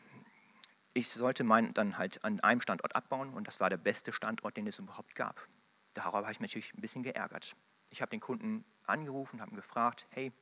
ich 0.94 1.08
sollte 1.08 1.44
meinen 1.44 1.72
dann 1.72 1.96
halt 1.96 2.22
an 2.24 2.40
einem 2.40 2.60
Standort 2.60 2.94
abbauen 2.94 3.32
und 3.32 3.46
das 3.46 3.60
war 3.60 3.70
der 3.70 3.78
beste 3.78 4.12
Standort, 4.12 4.56
den 4.56 4.66
es 4.66 4.78
überhaupt 4.78 5.14
gab. 5.14 5.48
Darüber 5.94 6.18
habe 6.18 6.32
ich 6.32 6.40
mich 6.40 6.50
natürlich 6.50 6.74
ein 6.74 6.80
bisschen 6.82 7.02
geärgert. 7.02 7.56
Ich 7.92 8.00
habe 8.00 8.10
den 8.10 8.20
Kunden 8.20 8.64
angerufen, 8.86 9.40
habe 9.40 9.52
ihn 9.52 9.56
gefragt, 9.56 10.06
hey, 10.10 10.32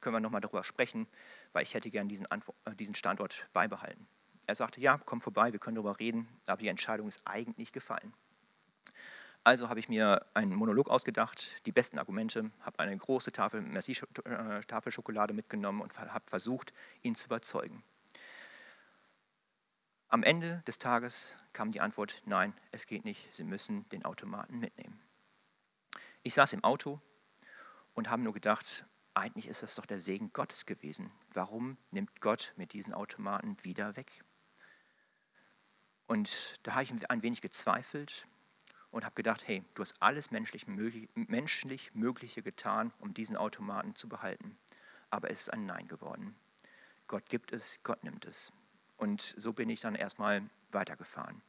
können 0.00 0.14
wir 0.14 0.20
nochmal 0.20 0.40
darüber 0.40 0.64
sprechen, 0.64 1.06
weil 1.52 1.64
ich 1.64 1.74
hätte 1.74 1.90
gern 1.90 2.08
diesen, 2.08 2.26
äh, 2.26 2.74
diesen 2.74 2.94
Standort 2.94 3.48
beibehalten. 3.52 4.06
Er 4.46 4.54
sagte, 4.54 4.80
ja, 4.80 4.98
komm 5.04 5.20
vorbei, 5.20 5.52
wir 5.52 5.58
können 5.58 5.74
darüber 5.74 5.98
reden, 5.98 6.28
aber 6.46 6.62
die 6.62 6.68
Entscheidung 6.68 7.08
ist 7.08 7.20
eigentlich 7.24 7.72
gefallen. 7.72 8.14
Also 9.42 9.68
habe 9.68 9.80
ich 9.80 9.88
mir 9.88 10.24
einen 10.34 10.54
Monolog 10.54 10.88
ausgedacht, 10.88 11.66
die 11.66 11.72
besten 11.72 11.98
Argumente, 11.98 12.50
habe 12.60 12.78
eine 12.78 12.96
große 12.96 13.32
Tafel 13.32 13.60
Merci-Tafel 13.60 14.92
Schokolade 14.92 15.34
mitgenommen 15.34 15.80
und 15.80 15.98
habe 15.98 16.24
versucht, 16.28 16.72
ihn 17.02 17.14
zu 17.14 17.26
überzeugen. 17.26 17.82
Am 20.08 20.22
Ende 20.22 20.62
des 20.66 20.78
Tages 20.78 21.36
kam 21.52 21.72
die 21.72 21.80
Antwort, 21.80 22.22
nein, 22.26 22.52
es 22.70 22.86
geht 22.86 23.04
nicht, 23.04 23.32
Sie 23.32 23.44
müssen 23.44 23.88
den 23.90 24.04
Automaten 24.04 24.58
mitnehmen. 24.58 25.00
Ich 26.22 26.34
saß 26.34 26.52
im 26.52 26.64
Auto 26.64 27.00
und 27.94 28.10
habe 28.10 28.22
nur 28.22 28.34
gedacht, 28.34 28.84
eigentlich 29.14 29.46
ist 29.46 29.62
das 29.62 29.74
doch 29.76 29.86
der 29.86 29.98
Segen 29.98 30.34
Gottes 30.34 30.66
gewesen. 30.66 31.10
Warum 31.32 31.78
nimmt 31.90 32.20
Gott 32.20 32.52
mir 32.56 32.66
diesen 32.66 32.92
Automaten 32.92 33.56
wieder 33.64 33.96
weg? 33.96 34.22
Und 36.06 36.58
da 36.62 36.72
habe 36.74 36.84
ich 36.84 36.92
ein 37.08 37.22
wenig 37.22 37.40
gezweifelt 37.40 38.26
und 38.90 39.06
habe 39.06 39.14
gedacht, 39.14 39.48
hey, 39.48 39.64
du 39.74 39.80
hast 39.80 39.94
alles 40.00 40.30
menschlich, 40.30 40.66
menschlich 41.14 41.94
Mögliche 41.94 42.42
getan, 42.42 42.92
um 42.98 43.14
diesen 43.14 43.36
Automaten 43.38 43.96
zu 43.96 44.06
behalten. 44.06 44.58
Aber 45.08 45.30
es 45.30 45.40
ist 45.40 45.52
ein 45.54 45.64
Nein 45.64 45.88
geworden. 45.88 46.36
Gott 47.06 47.30
gibt 47.30 47.50
es, 47.52 47.80
Gott 47.82 48.04
nimmt 48.04 48.26
es. 48.26 48.52
Und 48.98 49.34
so 49.38 49.54
bin 49.54 49.70
ich 49.70 49.80
dann 49.80 49.94
erstmal 49.94 50.42
weitergefahren. 50.70 51.40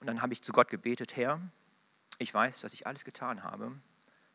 Und 0.00 0.06
dann 0.06 0.20
habe 0.20 0.34
ich 0.34 0.42
zu 0.42 0.52
Gott 0.52 0.68
gebetet, 0.68 1.16
Herr, 1.16 1.40
ich 2.18 2.32
weiß, 2.32 2.62
dass 2.62 2.72
ich 2.72 2.86
alles 2.86 3.04
getan 3.04 3.42
habe. 3.42 3.80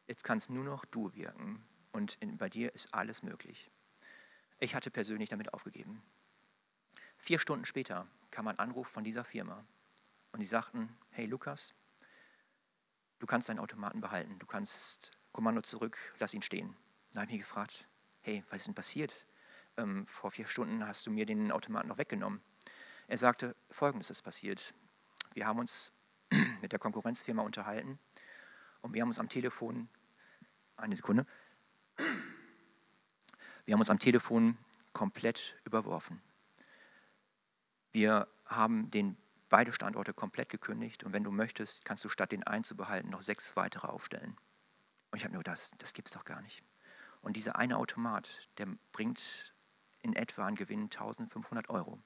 Jetzt 0.07 0.23
kannst 0.23 0.49
nur 0.49 0.63
noch 0.63 0.85
du 0.85 1.13
wirken. 1.13 1.63
Und 1.91 2.15
in, 2.19 2.37
bei 2.37 2.49
dir 2.49 2.73
ist 2.73 2.93
alles 2.93 3.23
möglich. 3.23 3.69
Ich 4.59 4.75
hatte 4.75 4.91
persönlich 4.91 5.29
damit 5.29 5.53
aufgegeben. 5.53 6.03
Vier 7.17 7.39
Stunden 7.39 7.65
später 7.65 8.07
kam 8.29 8.47
ein 8.47 8.59
Anruf 8.59 8.87
von 8.87 9.03
dieser 9.03 9.23
Firma 9.23 9.65
und 10.31 10.39
die 10.39 10.45
sagten, 10.45 10.95
hey 11.09 11.25
Lukas, 11.25 11.73
du 13.19 13.25
kannst 13.25 13.49
deinen 13.49 13.59
Automaten 13.59 14.01
behalten, 14.01 14.39
du 14.39 14.45
kannst 14.45 15.11
Kommando 15.31 15.61
zurück, 15.61 15.97
lass 16.19 16.33
ihn 16.33 16.41
stehen. 16.41 16.75
Da 17.11 17.21
habe 17.21 17.31
ich 17.31 17.37
mich 17.37 17.47
gefragt, 17.47 17.87
hey, 18.21 18.43
was 18.49 18.59
ist 18.59 18.67
denn 18.67 18.75
passiert? 18.75 19.27
Ähm, 19.77 20.05
vor 20.07 20.31
vier 20.31 20.47
Stunden 20.47 20.87
hast 20.87 21.05
du 21.05 21.11
mir 21.11 21.25
den 21.25 21.51
Automaten 21.51 21.87
noch 21.87 21.97
weggenommen. 21.97 22.41
Er 23.07 23.17
sagte, 23.17 23.55
folgendes 23.69 24.09
ist 24.09 24.21
passiert. 24.21 24.73
Wir 25.33 25.47
haben 25.47 25.59
uns 25.59 25.93
mit 26.61 26.71
der 26.71 26.79
Konkurrenzfirma 26.79 27.41
unterhalten 27.43 27.99
und 28.81 28.93
wir 28.93 29.01
haben 29.01 29.09
uns 29.09 29.19
am 29.19 29.29
Telefon, 29.29 29.89
eine 30.77 30.95
Sekunde, 30.95 31.25
wir 33.65 33.73
haben 33.73 33.79
uns 33.79 33.89
am 33.89 33.99
Telefon 33.99 34.57
komplett 34.93 35.55
überworfen. 35.63 36.21
Wir 37.91 38.27
haben 38.45 38.89
den 38.91 39.17
beide 39.49 39.73
Standorte 39.73 40.13
komplett 40.13 40.49
gekündigt 40.49 41.03
und 41.03 41.13
wenn 41.13 41.23
du 41.23 41.31
möchtest, 41.31 41.85
kannst 41.85 42.03
du 42.03 42.09
statt 42.09 42.31
den 42.31 42.43
einen 42.43 42.63
zu 42.63 42.75
behalten 42.75 43.09
noch 43.09 43.21
sechs 43.21 43.55
weitere 43.55 43.87
aufstellen. 43.87 44.37
Und 45.11 45.17
ich 45.17 45.25
habe 45.25 45.33
nur 45.33 45.43
das, 45.43 45.71
das 45.77 45.93
gibt 45.93 46.07
es 46.07 46.13
doch 46.13 46.25
gar 46.25 46.41
nicht. 46.41 46.63
Und 47.21 47.35
dieser 47.35 47.57
eine 47.57 47.77
Automat, 47.77 48.49
der 48.57 48.67
bringt 48.91 49.53
in 50.01 50.13
etwa 50.13 50.45
einen 50.45 50.55
Gewinn 50.55 50.83
1500 50.83 51.69
Euro. 51.69 51.99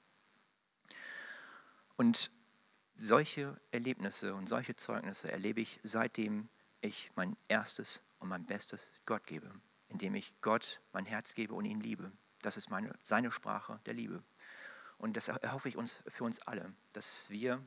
Und 1.96 2.30
solche 2.98 3.60
Erlebnisse 3.70 4.34
und 4.34 4.48
solche 4.48 4.76
Zeugnisse 4.76 5.30
erlebe 5.30 5.60
ich 5.60 5.80
seitdem 5.82 6.48
ich 6.80 7.10
mein 7.14 7.36
erstes 7.48 8.04
und 8.18 8.28
mein 8.28 8.46
Bestes 8.46 8.92
Gott 9.06 9.26
gebe, 9.26 9.50
indem 9.88 10.14
ich 10.14 10.34
Gott 10.40 10.80
mein 10.92 11.06
Herz 11.06 11.34
gebe 11.34 11.54
und 11.54 11.64
ihn 11.64 11.80
liebe. 11.80 12.12
Das 12.42 12.56
ist 12.56 12.70
meine, 12.70 12.94
seine 13.02 13.32
Sprache 13.32 13.80
der 13.86 13.94
Liebe. 13.94 14.22
Und 14.98 15.16
das 15.16 15.28
erhoffe 15.28 15.68
ich 15.68 15.76
uns 15.76 16.02
für 16.06 16.24
uns 16.24 16.40
alle, 16.40 16.72
dass 16.92 17.28
wir 17.28 17.62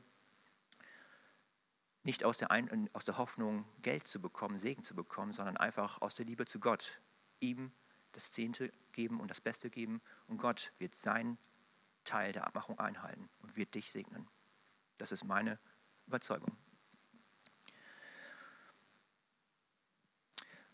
nicht 2.02 2.24
aus 2.24 2.38
der, 2.38 2.50
Ein 2.50 2.88
aus 2.94 3.04
der 3.04 3.18
Hoffnung, 3.18 3.66
Geld 3.82 4.06
zu 4.06 4.20
bekommen, 4.20 4.58
Segen 4.58 4.82
zu 4.82 4.94
bekommen, 4.94 5.32
sondern 5.32 5.56
einfach 5.56 6.00
aus 6.00 6.14
der 6.14 6.26
Liebe 6.26 6.46
zu 6.46 6.58
Gott, 6.58 7.00
ihm 7.40 7.72
das 8.12 8.32
Zehnte 8.32 8.72
geben 8.92 9.20
und 9.20 9.28
das 9.28 9.40
Beste 9.40 9.70
geben. 9.70 10.00
Und 10.26 10.38
Gott 10.38 10.72
wird 10.78 10.94
seinen 10.94 11.38
Teil 12.04 12.32
der 12.32 12.46
Abmachung 12.46 12.78
einhalten 12.78 13.28
und 13.42 13.56
wird 13.56 13.74
dich 13.74 13.92
segnen. 13.92 14.26
Das 15.00 15.12
ist 15.12 15.24
meine 15.24 15.58
Überzeugung. 16.06 16.54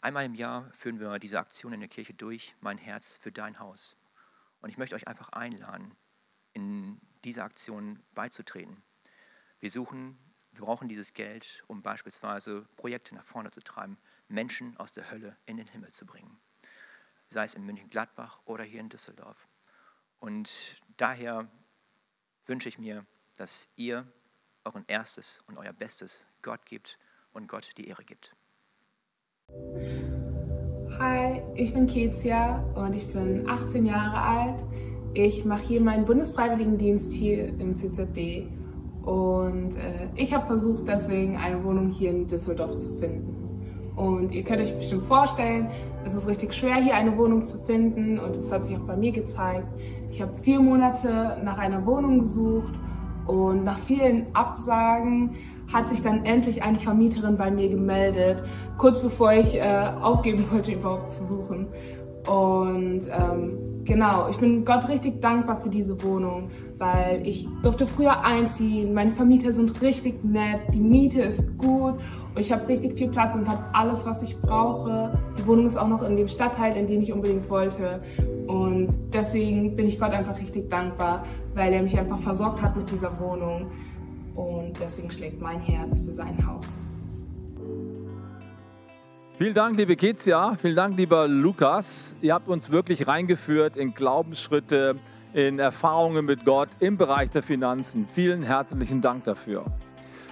Einmal 0.01 0.25
im 0.25 0.35
Jahr 0.35 0.69
führen 0.73 0.99
wir 0.99 1.21
diese 1.21 1.39
Aktion 1.39 1.73
in 1.73 1.81
der 1.81 1.89
Kirche 1.89 2.13
durch, 2.13 2.57
mein 2.61 2.77
Herz 2.77 3.19
für 3.19 3.31
dein 3.31 3.61
Haus. 3.61 3.97
Und 4.61 4.71
ich 4.71 4.79
möchte 4.79 4.97
euch 4.97 5.07
einfach 5.07 5.29
einladen, 5.29 5.97
in 6.55 7.01
diese 7.23 7.45
Aktion 7.45 8.03
beizutreten. 8.15 8.83
Wir 9.61 9.71
suchen, 9.71 10.19
wir 10.51 10.63
brauchen 10.63 10.89
dieses 10.89 11.15
Geld, 11.15 11.63
um 11.69 11.83
beispielsweise 11.83 12.67
Projekte 12.75 13.15
nach 13.15 13.27
vorne 13.27 13.53
zu 13.53 13.61
treiben, 13.61 13.97
Menschen 14.27 14.77
aus 14.77 14.91
der 14.91 15.09
Hölle 15.09 15.37
in 15.47 15.57
den 15.57 15.69
Himmel 15.69 15.93
zu 15.93 16.05
bringen. 16.05 16.41
Sei 17.29 17.45
es 17.45 17.55
in 17.55 17.65
München-Gladbach 17.65 18.41
oder 18.45 18.65
hier 18.65 18.81
in 18.81 18.89
Düsseldorf. 18.89 19.47
Und 20.19 20.83
daher 20.97 21.49
wünsche 22.45 22.69
ich 22.69 22.79
mir, 22.79 23.07
dass 23.37 23.69
ihr 23.77 24.07
euren 24.65 24.85
Erstes 24.89 25.43
und 25.47 25.59
euer 25.59 25.73
Bestes 25.73 26.27
Gott 26.43 26.67
gibt 26.67 26.99
und 27.33 27.49
Gott 27.49 27.71
die 27.77 27.89
Ehre 27.89 28.05
gibt. 28.05 28.35
Hi, 30.99 31.43
ich 31.55 31.75
bin 31.75 31.87
Kezia 31.87 32.59
und 32.75 32.95
ich 32.95 33.07
bin 33.13 33.49
18 33.49 33.87
Jahre 33.87 34.19
alt. 34.19 34.65
Ich 35.15 35.45
mache 35.45 35.63
hier 35.63 35.81
meinen 35.81 36.05
Bundesfreiwilligendienst 36.05 37.13
hier 37.13 37.49
im 37.49 37.77
CZD 37.77 38.49
und 39.03 39.77
äh, 39.77 40.09
ich 40.17 40.35
habe 40.35 40.47
versucht, 40.47 40.89
deswegen 40.89 41.37
eine 41.37 41.63
Wohnung 41.63 41.91
hier 41.91 42.11
in 42.11 42.27
Düsseldorf 42.27 42.77
zu 42.77 42.91
finden. 42.99 43.93
Und 43.95 44.33
ihr 44.33 44.43
könnt 44.43 44.61
euch 44.61 44.77
bestimmt 44.77 45.05
vorstellen, 45.05 45.71
es 46.05 46.13
ist 46.15 46.27
richtig 46.27 46.53
schwer, 46.53 46.77
hier 46.77 46.95
eine 46.95 47.17
Wohnung 47.17 47.45
zu 47.45 47.59
finden 47.59 48.19
und 48.19 48.37
es 48.37 48.53
hat 48.53 48.65
sich 48.65 48.77
auch 48.77 48.87
bei 48.87 48.97
mir 48.97 49.13
gezeigt. 49.13 49.69
Ich 50.11 50.21
habe 50.21 50.37
vier 50.43 50.61
Monate 50.61 51.39
nach 51.43 51.59
einer 51.59 51.87
Wohnung 51.87 52.21
gesucht 52.21 52.75
und 53.27 53.65
nach 53.65 53.79
vielen 53.79 54.27
Absagen 54.35 55.37
hat 55.73 55.89
sich 55.89 56.03
dann 56.03 56.25
endlich 56.25 56.63
eine 56.63 56.79
Vermieterin 56.79 57.37
bei 57.37 57.51
mir 57.51 57.69
gemeldet, 57.69 58.43
kurz 58.79 59.01
bevor 59.01 59.33
ich 59.33 59.57
äh, 59.57 59.91
aufgeben 60.01 60.45
wollte, 60.51 60.73
überhaupt 60.73 61.11
zu 61.11 61.25
suchen. 61.25 61.67
Und 62.29 63.03
ähm, 63.07 63.83
genau, 63.85 64.29
ich 64.31 64.37
bin 64.37 64.65
Gott 64.65 64.89
richtig 64.89 65.21
dankbar 65.21 65.61
für 65.61 65.69
diese 65.69 66.03
Wohnung, 66.03 66.51
weil 66.79 67.27
ich 67.27 67.49
durfte 67.63 67.87
früher 67.87 68.25
einziehen. 68.25 68.95
Meine 68.95 69.13
Vermieter 69.13 69.53
sind 69.53 69.81
richtig 69.83 70.25
nett, 70.25 70.61
die 70.73 70.81
Miete 70.81 71.23
ist 71.23 71.59
gut 71.59 71.95
ich 72.39 72.53
habe 72.53 72.69
richtig 72.69 72.99
viel 72.99 73.09
Platz 73.09 73.35
und 73.35 73.49
habe 73.49 73.65
alles, 73.73 74.05
was 74.07 74.23
ich 74.23 74.39
brauche. 74.41 75.19
Die 75.39 75.47
Wohnung 75.47 75.67
ist 75.67 75.77
auch 75.77 75.89
noch 75.89 76.03
in 76.03 76.17
dem 76.17 76.29
Stadtteil, 76.29 76.77
in 76.77 76.87
den 76.87 77.01
ich 77.01 77.13
unbedingt 77.13 77.49
wollte. 77.49 78.03
Und 78.47 78.91
deswegen 79.13 79.75
bin 79.75 79.87
ich 79.87 79.99
Gott 79.99 80.13
einfach 80.13 80.39
richtig 80.39 80.69
dankbar, 80.69 81.25
weil 81.55 81.73
er 81.73 81.83
mich 81.83 81.99
einfach 81.99 82.21
versorgt 82.21 82.63
hat 82.63 82.77
mit 82.77 82.91
dieser 82.91 83.19
Wohnung. 83.19 83.71
Und 84.35 84.79
deswegen 84.79 85.11
schlägt 85.11 85.41
mein 85.41 85.61
Herz 85.61 86.01
für 86.01 86.13
sein 86.13 86.47
Haus. 86.47 86.67
Vielen 89.39 89.55
Dank, 89.55 89.77
liebe 89.77 89.97
Kezia. 89.97 90.57
Vielen 90.61 90.77
Dank, 90.77 90.97
lieber 90.97 91.29
Lukas. 91.29 92.17
Ihr 92.21 92.35
habt 92.35 92.49
uns 92.49 92.71
wirklich 92.71 93.07
reingeführt 93.07 93.77
in 93.77 93.95
Glaubensschritte, 93.95 94.97
in 95.33 95.59
Erfahrungen 95.59 96.25
mit 96.25 96.45
Gott 96.45 96.69
im 96.81 96.97
Bereich 96.97 97.31
der 97.31 97.43
Finanzen. 97.43 98.07
Vielen 98.13 98.43
herzlichen 98.43 99.01
Dank 99.01 99.25
dafür. 99.25 99.65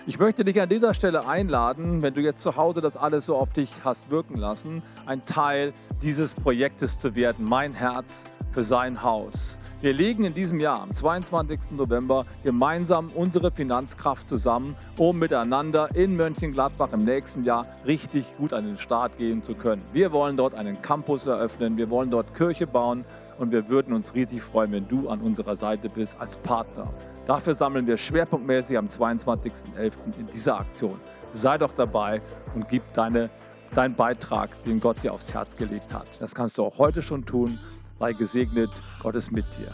Ich 0.07 0.19
möchte 0.19 0.45
dich 0.45 0.61
an 0.61 0.69
dieser 0.69 0.93
Stelle 0.93 1.27
einladen, 1.27 2.03
wenn 2.03 2.13
du 2.13 2.21
jetzt 2.21 2.43
zu 2.43 2.57
Hause 2.57 2.83
das 2.83 2.95
alles 2.95 3.25
so 3.25 3.37
auf 3.37 3.55
dich 3.55 3.71
hast 3.85 4.11
wirken 4.11 4.37
lassen, 4.37 4.83
ein 5.07 5.25
Teil 5.25 5.73
dieses 6.03 6.35
Projektes 6.35 6.99
zu 6.99 7.17
werden. 7.17 7.47
Mein 7.49 7.73
Herz 7.73 8.27
für 8.53 8.63
sein 8.63 9.03
Haus. 9.03 9.59
Wir 9.81 9.95
legen 9.95 10.25
in 10.25 10.35
diesem 10.35 10.61
Jahr, 10.61 10.83
am 10.83 10.91
22. 10.91 11.71
November, 11.71 12.27
gemeinsam 12.43 13.09
unsere 13.15 13.51
Finanzkraft 13.51 14.29
zusammen, 14.29 14.77
um 14.99 15.19
miteinander 15.19 15.89
in 15.95 16.17
Mönchengladbach 16.17 16.93
im 16.93 17.05
nächsten 17.05 17.43
Jahr 17.43 17.67
richtig 17.87 18.37
gut 18.37 18.53
an 18.53 18.67
den 18.67 18.77
Start 18.77 19.17
gehen 19.17 19.43
zu 19.43 19.55
können. 19.55 19.81
Wir 19.95 20.13
wollen 20.13 20.37
dort 20.37 20.55
einen 20.55 20.83
Campus 20.83 21.25
eröffnen, 21.25 21.79
wir 21.79 21.89
wollen 21.89 22.11
dort 22.11 22.35
Kirche 22.35 22.67
bauen 22.67 23.07
und 23.39 23.53
wir 23.53 23.71
würden 23.71 23.95
uns 23.95 24.15
riesig 24.15 24.43
freuen, 24.43 24.71
wenn 24.71 24.87
du 24.87 25.09
an 25.09 25.23
unserer 25.23 25.57
Seite 25.57 25.89
bist 25.89 26.21
als 26.21 26.37
Partner. 26.37 26.93
Dafür 27.27 27.55
sammeln 27.55 27.87
wir 27.87 27.97
schwerpunktmäßig 27.97 28.77
am 28.77 28.87
22.11. 28.87 29.93
in 30.19 30.27
dieser 30.27 30.61
Aktion. 30.61 31.01
Sei 31.33 31.59
doch 31.59 31.73
dabei 31.73 32.21
und 32.55 32.69
gib 32.69 32.83
deine, 32.93 33.31
deinen 33.75 33.95
Beitrag, 33.95 34.63
den 34.65 34.79
Gott 34.81 35.03
dir 35.03 35.13
aufs 35.13 35.33
Herz 35.33 35.57
gelegt 35.57 35.93
hat. 35.95 36.07
Das 36.21 36.35
kannst 36.35 36.59
du 36.59 36.65
auch 36.65 36.79
heute 36.79 37.03
schon 37.03 37.25
tun 37.25 37.59
sei 37.99 38.13
gesegnet, 38.13 38.71
Gott 39.01 39.15
ist 39.15 39.33
mit 39.33 39.47
dir. 39.57 39.73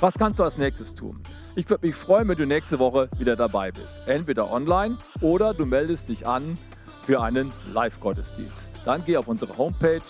Was 0.00 0.14
kannst 0.14 0.40
du 0.40 0.42
als 0.42 0.58
nächstes 0.58 0.94
tun? 0.94 1.22
Ich 1.54 1.68
würde 1.70 1.86
mich 1.86 1.94
freuen, 1.94 2.26
wenn 2.26 2.36
du 2.36 2.44
nächste 2.46 2.78
Woche 2.78 3.08
wieder 3.18 3.36
dabei 3.36 3.70
bist. 3.70 4.02
Entweder 4.06 4.50
online 4.50 4.96
oder 5.20 5.54
du 5.54 5.64
meldest 5.64 6.08
dich 6.08 6.26
an 6.26 6.58
für 7.04 7.22
einen 7.22 7.52
Live-Gottesdienst. 7.72 8.80
Dann 8.84 9.04
geh 9.04 9.16
auf 9.16 9.28
unsere 9.28 9.56
Homepage 9.56 10.00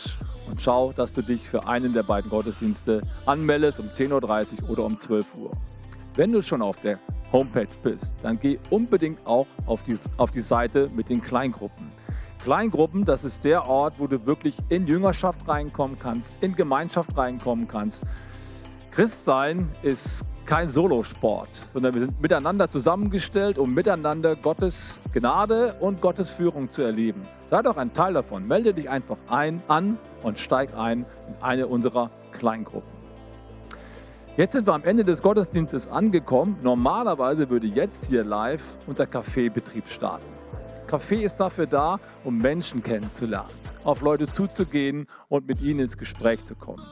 und 0.48 0.62
schau, 0.62 0.92
dass 0.92 1.12
du 1.12 1.20
dich 1.20 1.46
für 1.46 1.66
einen 1.66 1.92
der 1.92 2.04
beiden 2.04 2.30
Gottesdienste 2.30 3.02
anmeldest 3.26 3.80
um 3.80 3.88
10.30 3.88 4.62
Uhr 4.62 4.70
oder 4.70 4.84
um 4.84 4.98
12 4.98 5.34
Uhr. 5.34 5.50
Wenn 6.14 6.30
du 6.30 6.42
schon 6.42 6.60
auf 6.60 6.82
der 6.82 6.98
Homepage 7.32 7.68
bist, 7.82 8.14
dann 8.20 8.38
geh 8.38 8.58
unbedingt 8.68 9.26
auch 9.26 9.46
auf 9.64 9.82
die, 9.82 9.96
auf 10.18 10.30
die 10.30 10.40
Seite 10.40 10.90
mit 10.94 11.08
den 11.08 11.22
Kleingruppen. 11.22 11.90
Kleingruppen, 12.42 13.04
das 13.04 13.24
ist 13.24 13.44
der 13.44 13.66
Ort, 13.66 13.94
wo 13.96 14.06
du 14.06 14.26
wirklich 14.26 14.58
in 14.68 14.86
Jüngerschaft 14.86 15.48
reinkommen 15.48 15.98
kannst, 15.98 16.42
in 16.42 16.54
Gemeinschaft 16.54 17.16
reinkommen 17.16 17.66
kannst. 17.66 18.04
Christsein 18.90 19.70
ist 19.80 20.26
kein 20.44 20.68
Solosport, 20.68 21.66
sondern 21.72 21.94
wir 21.94 22.02
sind 22.02 22.20
miteinander 22.20 22.68
zusammengestellt, 22.68 23.58
um 23.58 23.72
miteinander 23.72 24.36
Gottes 24.36 25.00
Gnade 25.12 25.76
und 25.80 26.02
Gottes 26.02 26.28
Führung 26.28 26.68
zu 26.68 26.82
erleben. 26.82 27.22
Sei 27.46 27.62
doch 27.62 27.78
ein 27.78 27.94
Teil 27.94 28.12
davon. 28.12 28.46
Melde 28.46 28.74
dich 28.74 28.90
einfach 28.90 29.16
ein, 29.28 29.62
an 29.68 29.96
und 30.22 30.38
steig 30.38 30.76
ein 30.76 31.06
in 31.26 31.42
eine 31.42 31.68
unserer 31.68 32.10
Kleingruppen. 32.32 32.91
Jetzt 34.38 34.54
sind 34.54 34.66
wir 34.66 34.72
am 34.72 34.84
Ende 34.84 35.04
des 35.04 35.20
Gottesdienstes 35.20 35.88
angekommen. 35.88 36.56
Normalerweise 36.62 37.50
würde 37.50 37.66
jetzt 37.66 38.06
hier 38.06 38.24
live 38.24 38.78
unser 38.86 39.06
Kaffeebetrieb 39.06 39.86
starten. 39.88 40.24
Café 40.88 41.16
ist 41.16 41.36
dafür 41.36 41.66
da, 41.66 42.00
um 42.24 42.38
Menschen 42.38 42.82
kennenzulernen, 42.82 43.50
auf 43.84 44.00
Leute 44.00 44.26
zuzugehen 44.26 45.06
und 45.28 45.46
mit 45.46 45.60
ihnen 45.60 45.80
ins 45.80 45.98
Gespräch 45.98 46.42
zu 46.46 46.54
kommen. 46.54 46.82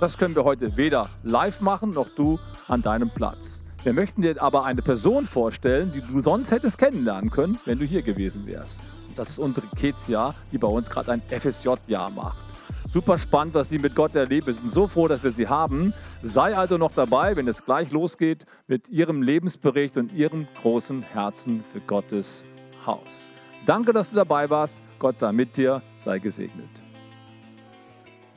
Das 0.00 0.16
können 0.16 0.34
wir 0.34 0.44
heute 0.44 0.78
weder 0.78 1.10
live 1.22 1.60
machen, 1.60 1.90
noch 1.90 2.08
du 2.16 2.38
an 2.66 2.80
deinem 2.80 3.10
Platz. 3.10 3.62
Wir 3.84 3.92
möchten 3.92 4.22
dir 4.22 4.42
aber 4.42 4.64
eine 4.64 4.80
Person 4.80 5.26
vorstellen, 5.26 5.92
die 5.94 6.00
du 6.00 6.22
sonst 6.22 6.50
hättest 6.50 6.78
kennenlernen 6.78 7.30
können, 7.30 7.58
wenn 7.66 7.78
du 7.78 7.84
hier 7.84 8.00
gewesen 8.00 8.46
wärst. 8.46 8.80
das 9.14 9.28
ist 9.28 9.38
unsere 9.38 9.66
Kezia, 9.66 10.32
die 10.50 10.56
bei 10.56 10.68
uns 10.68 10.88
gerade 10.88 11.12
ein 11.12 11.22
FSJ-Jahr 11.28 12.08
macht. 12.08 12.46
Super 12.96 13.18
spannend, 13.18 13.52
was 13.52 13.68
sie 13.68 13.78
mit 13.78 13.94
Gott 13.94 14.14
erlebt. 14.14 14.46
Wir 14.46 14.54
sind 14.54 14.70
so 14.70 14.88
froh, 14.88 15.06
dass 15.06 15.22
wir 15.22 15.30
sie 15.30 15.48
haben. 15.48 15.92
Sei 16.28 16.56
also 16.56 16.76
noch 16.76 16.92
dabei, 16.92 17.36
wenn 17.36 17.46
es 17.46 17.64
gleich 17.64 17.92
losgeht 17.92 18.46
mit 18.66 18.88
ihrem 18.88 19.22
Lebensbericht 19.22 19.96
und 19.96 20.12
ihrem 20.12 20.48
großen 20.60 21.02
Herzen 21.02 21.64
für 21.72 21.80
Gottes 21.80 22.44
Haus. 22.84 23.30
Danke, 23.64 23.92
dass 23.92 24.10
du 24.10 24.16
dabei 24.16 24.50
warst. 24.50 24.82
Gott 24.98 25.20
sei 25.20 25.30
mit 25.30 25.56
dir, 25.56 25.82
sei 25.96 26.18
gesegnet. 26.18 26.82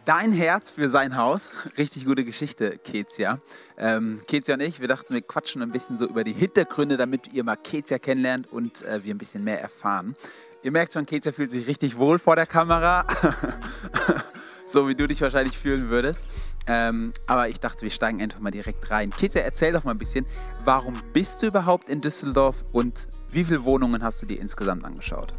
Dein 0.06 0.32
Herz 0.32 0.69
für 0.69 0.88
sein 0.88 1.17
Haus. 1.17 1.49
Richtig 1.80 2.06
gute 2.06 2.23
Geschichte, 2.23 2.78
Kezia. 2.78 3.39
Ähm, 3.75 4.21
Kezia 4.28 4.54
und 4.54 4.62
ich, 4.62 4.80
wir 4.80 4.88
dachten, 4.88 5.15
wir 5.15 5.23
quatschen 5.23 5.63
ein 5.63 5.71
bisschen 5.71 5.97
so 5.97 6.08
über 6.08 6.23
die 6.23 6.34
Hintergründe, 6.34 6.95
damit 6.95 7.34
ihr 7.34 7.43
mal 7.43 7.56
Kezia 7.56 7.97
kennenlernt 7.97 8.52
und 8.52 8.84
äh, 8.84 9.04
wir 9.04 9.15
ein 9.15 9.17
bisschen 9.17 9.43
mehr 9.43 9.60
erfahren. 9.60 10.15
Ihr 10.62 10.71
merkt 10.71 10.93
schon, 10.93 11.08
Kezia 11.08 11.32
fühlt 11.32 11.49
sich 11.49 11.65
richtig 11.65 11.97
wohl 11.97 12.19
vor 12.19 12.36
der 12.36 12.45
Kamera. 12.45 13.08
so 14.72 14.88
wie 14.88 14.96
du 14.96 15.08
dich 15.08 15.22
wahrscheinlich 15.22 15.58
fühlen 15.58 15.90
würdest. 15.90 16.28
Ähm, 16.68 17.14
aber 17.28 17.50
ich 17.50 17.60
dachte, 17.60 17.82
wir 17.82 17.92
steigen 17.92 18.22
einfach 18.22 18.40
mal 18.40 18.52
direkt 18.52 18.90
rein. 18.92 19.10
Kezia, 19.10 19.42
erzähl 19.42 19.74
doch 19.74 19.84
mal 19.84 19.92
ein 19.92 19.98
bisschen, 19.98 20.26
warum 20.64 20.94
bist 21.14 21.42
du 21.42 21.48
überhaupt 21.48 21.90
in 21.90 22.02
Düsseldorf 22.02 22.64
und 22.72 23.08
wie 23.32 23.44
viele 23.44 23.64
Wohnungen 23.64 24.04
hast 24.04 24.22
du 24.22 24.26
dir 24.26 24.40
insgesamt 24.40 24.86
angeschaut? 24.86 25.34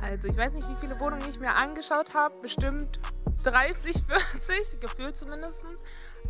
Also 0.00 0.28
ich 0.28 0.36
weiß 0.36 0.54
nicht, 0.54 0.68
wie 0.68 0.74
viele 0.74 0.98
Wohnungen 0.98 1.22
ich 1.28 1.38
mir 1.38 1.54
angeschaut 1.54 2.14
habe. 2.14 2.34
Bestimmt 2.42 3.00
30, 3.44 4.02
40, 4.40 4.80
gefühlt 4.80 5.16
zumindest. 5.16 5.62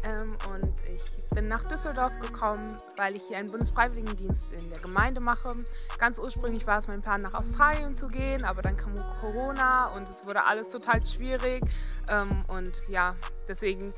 Ähm, 0.04 0.36
und 0.52 0.88
ich 0.88 1.22
bin 1.34 1.48
nach 1.48 1.64
Düsseldorf 1.64 2.18
gekommen, 2.20 2.76
weil 2.96 3.16
ich 3.16 3.22
hier 3.24 3.38
einen 3.38 3.50
Bundesfreiwilligendienst 3.50 4.54
in 4.54 4.68
der 4.70 4.80
Gemeinde 4.80 5.20
mache. 5.20 5.54
Ganz 5.98 6.18
ursprünglich 6.18 6.66
war 6.66 6.78
es 6.78 6.88
mein 6.88 7.02
Plan, 7.02 7.22
nach 7.22 7.34
Australien 7.34 7.94
zu 7.94 8.08
gehen, 8.08 8.44
aber 8.44 8.62
dann 8.62 8.76
kam 8.76 8.96
Corona 9.20 9.86
und 9.94 10.02
es 10.02 10.26
wurde 10.26 10.44
alles 10.44 10.68
total 10.68 11.04
schwierig. 11.04 11.62
Ähm, 12.08 12.44
und 12.48 12.82
ja, 12.88 13.14
deswegen 13.48 13.92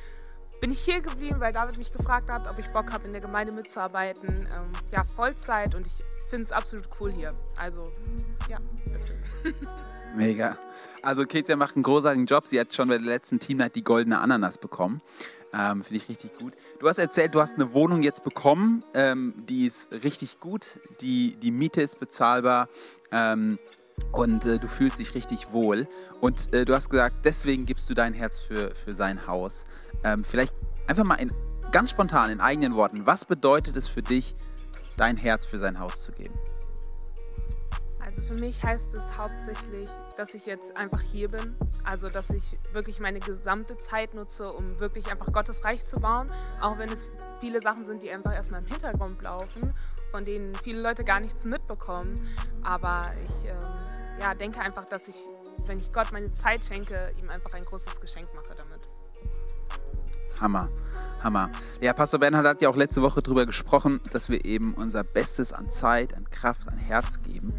bin 0.60 0.70
ich 0.70 0.80
hier 0.80 1.00
geblieben, 1.00 1.40
weil 1.40 1.52
David 1.52 1.76
mich 1.78 1.92
gefragt 1.92 2.30
hat, 2.30 2.50
ob 2.50 2.58
ich 2.58 2.66
Bock 2.68 2.92
habe, 2.92 3.06
in 3.06 3.12
der 3.12 3.20
Gemeinde 3.20 3.52
mitzuarbeiten. 3.52 4.28
Ähm, 4.28 4.72
ja, 4.90 5.04
Vollzeit 5.16 5.74
und 5.74 5.86
ich 5.86 6.02
finde 6.30 6.42
es 6.42 6.52
absolut 6.52 6.88
cool 7.00 7.10
hier. 7.12 7.34
Also, 7.58 7.90
ja, 8.48 8.58
deswegen. 8.86 9.22
Mega. 10.16 10.56
Also 11.02 11.26
Kezia 11.26 11.56
macht 11.56 11.74
einen 11.74 11.82
großartigen 11.82 12.26
Job. 12.26 12.46
Sie 12.46 12.58
hat 12.58 12.72
schon 12.72 12.88
bei 12.88 12.98
der 12.98 13.06
letzten 13.06 13.40
Teamnight 13.40 13.74
die 13.74 13.82
goldene 13.82 14.20
Ananas 14.20 14.58
bekommen. 14.58 15.02
Ähm, 15.56 15.84
Finde 15.84 15.96
ich 15.96 16.08
richtig 16.08 16.36
gut. 16.38 16.54
Du 16.80 16.88
hast 16.88 16.98
erzählt, 16.98 17.34
du 17.34 17.40
hast 17.40 17.54
eine 17.54 17.72
Wohnung 17.72 18.02
jetzt 18.02 18.24
bekommen. 18.24 18.82
Ähm, 18.92 19.34
die 19.48 19.66
ist 19.66 19.92
richtig 19.92 20.40
gut. 20.40 20.80
Die, 21.00 21.36
die 21.36 21.52
Miete 21.52 21.80
ist 21.80 22.00
bezahlbar. 22.00 22.68
Ähm, 23.12 23.58
und 24.10 24.44
äh, 24.46 24.58
du 24.58 24.66
fühlst 24.66 24.98
dich 24.98 25.14
richtig 25.14 25.52
wohl. 25.52 25.86
Und 26.20 26.52
äh, 26.52 26.64
du 26.64 26.74
hast 26.74 26.90
gesagt, 26.90 27.24
deswegen 27.24 27.66
gibst 27.66 27.88
du 27.88 27.94
dein 27.94 28.14
Herz 28.14 28.40
für, 28.40 28.74
für 28.74 28.94
sein 28.94 29.26
Haus. 29.28 29.64
Ähm, 30.02 30.24
vielleicht 30.24 30.52
einfach 30.88 31.04
mal 31.04 31.14
in, 31.14 31.32
ganz 31.70 31.90
spontan 31.90 32.30
in 32.30 32.40
eigenen 32.40 32.74
Worten. 32.74 33.06
Was 33.06 33.24
bedeutet 33.24 33.76
es 33.76 33.86
für 33.86 34.02
dich, 34.02 34.34
dein 34.96 35.16
Herz 35.16 35.46
für 35.46 35.58
sein 35.58 35.78
Haus 35.78 36.02
zu 36.02 36.12
geben? 36.12 36.34
Also 38.14 38.26
für 38.26 38.34
mich 38.34 38.62
heißt 38.62 38.94
es 38.94 39.18
hauptsächlich, 39.18 39.90
dass 40.16 40.34
ich 40.34 40.46
jetzt 40.46 40.76
einfach 40.76 41.00
hier 41.00 41.28
bin. 41.28 41.56
Also 41.82 42.08
dass 42.08 42.30
ich 42.30 42.56
wirklich 42.72 43.00
meine 43.00 43.18
gesamte 43.18 43.76
Zeit 43.76 44.14
nutze, 44.14 44.52
um 44.52 44.78
wirklich 44.78 45.10
einfach 45.10 45.32
Gottes 45.32 45.64
Reich 45.64 45.84
zu 45.84 45.98
bauen. 45.98 46.30
Auch 46.60 46.78
wenn 46.78 46.88
es 46.88 47.10
viele 47.40 47.60
Sachen 47.60 47.84
sind, 47.84 48.04
die 48.04 48.12
einfach 48.12 48.32
erstmal 48.32 48.60
im 48.60 48.68
Hintergrund 48.68 49.20
laufen, 49.20 49.74
von 50.12 50.24
denen 50.24 50.54
viele 50.54 50.80
Leute 50.80 51.02
gar 51.02 51.18
nichts 51.18 51.44
mitbekommen. 51.44 52.24
Aber 52.62 53.12
ich 53.24 53.48
ähm, 53.48 54.20
ja, 54.20 54.32
denke 54.34 54.60
einfach, 54.60 54.84
dass 54.84 55.08
ich, 55.08 55.16
wenn 55.66 55.80
ich 55.80 55.92
Gott 55.92 56.12
meine 56.12 56.30
Zeit 56.30 56.64
schenke, 56.64 57.12
ihm 57.18 57.30
einfach 57.30 57.52
ein 57.54 57.64
großes 57.64 58.00
Geschenk 58.00 58.28
mache 58.32 58.54
damit. 58.54 58.88
Hammer, 60.40 60.68
Hammer. 61.24 61.50
Ja, 61.80 61.92
Pastor 61.94 62.20
Bernhard 62.20 62.46
hat 62.46 62.60
ja 62.60 62.68
auch 62.68 62.76
letzte 62.76 63.02
Woche 63.02 63.22
darüber 63.22 63.46
gesprochen, 63.46 64.00
dass 64.12 64.28
wir 64.28 64.44
eben 64.44 64.74
unser 64.74 65.02
Bestes 65.02 65.52
an 65.52 65.70
Zeit, 65.70 66.14
an 66.14 66.28
Kraft, 66.30 66.68
an 66.68 66.76
Herz 66.76 67.20
geben. 67.22 67.54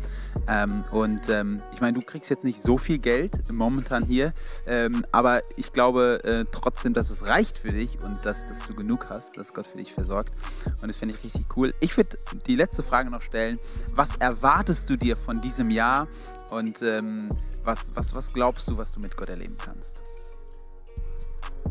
Ähm, 0.47 0.83
und 0.91 1.27
ähm, 1.29 1.61
ich 1.73 1.81
meine, 1.81 1.93
du 1.93 2.01
kriegst 2.01 2.29
jetzt 2.29 2.43
nicht 2.43 2.61
so 2.61 2.77
viel 2.77 2.99
Geld 2.99 3.51
momentan 3.51 4.03
hier, 4.03 4.33
ähm, 4.67 5.03
aber 5.11 5.41
ich 5.57 5.73
glaube 5.73 6.23
äh, 6.23 6.45
trotzdem, 6.51 6.93
dass 6.93 7.09
es 7.09 7.27
reicht 7.27 7.57
für 7.57 7.71
dich 7.71 7.99
und 7.99 8.25
dass, 8.25 8.45
dass 8.45 8.59
du 8.67 8.75
genug 8.75 9.09
hast, 9.09 9.35
dass 9.37 9.53
Gott 9.53 9.65
für 9.65 9.77
dich 9.77 9.91
versorgt. 9.91 10.33
Und 10.81 10.89
das 10.89 10.97
finde 10.97 11.15
ich 11.15 11.23
richtig 11.23 11.47
cool. 11.57 11.73
Ich 11.79 11.97
würde 11.97 12.17
die 12.45 12.55
letzte 12.55 12.83
Frage 12.83 13.09
noch 13.09 13.23
stellen. 13.23 13.59
Was 13.93 14.15
erwartest 14.17 14.89
du 14.89 14.97
dir 14.97 15.15
von 15.15 15.41
diesem 15.41 15.71
Jahr 15.71 16.07
und 16.51 16.83
ähm, 16.83 17.29
was, 17.63 17.91
was, 17.95 18.13
was 18.13 18.31
glaubst 18.31 18.69
du, 18.69 18.77
was 18.77 18.93
du 18.93 18.99
mit 18.99 19.17
Gott 19.17 19.29
erleben 19.29 19.57
kannst? 19.63 20.03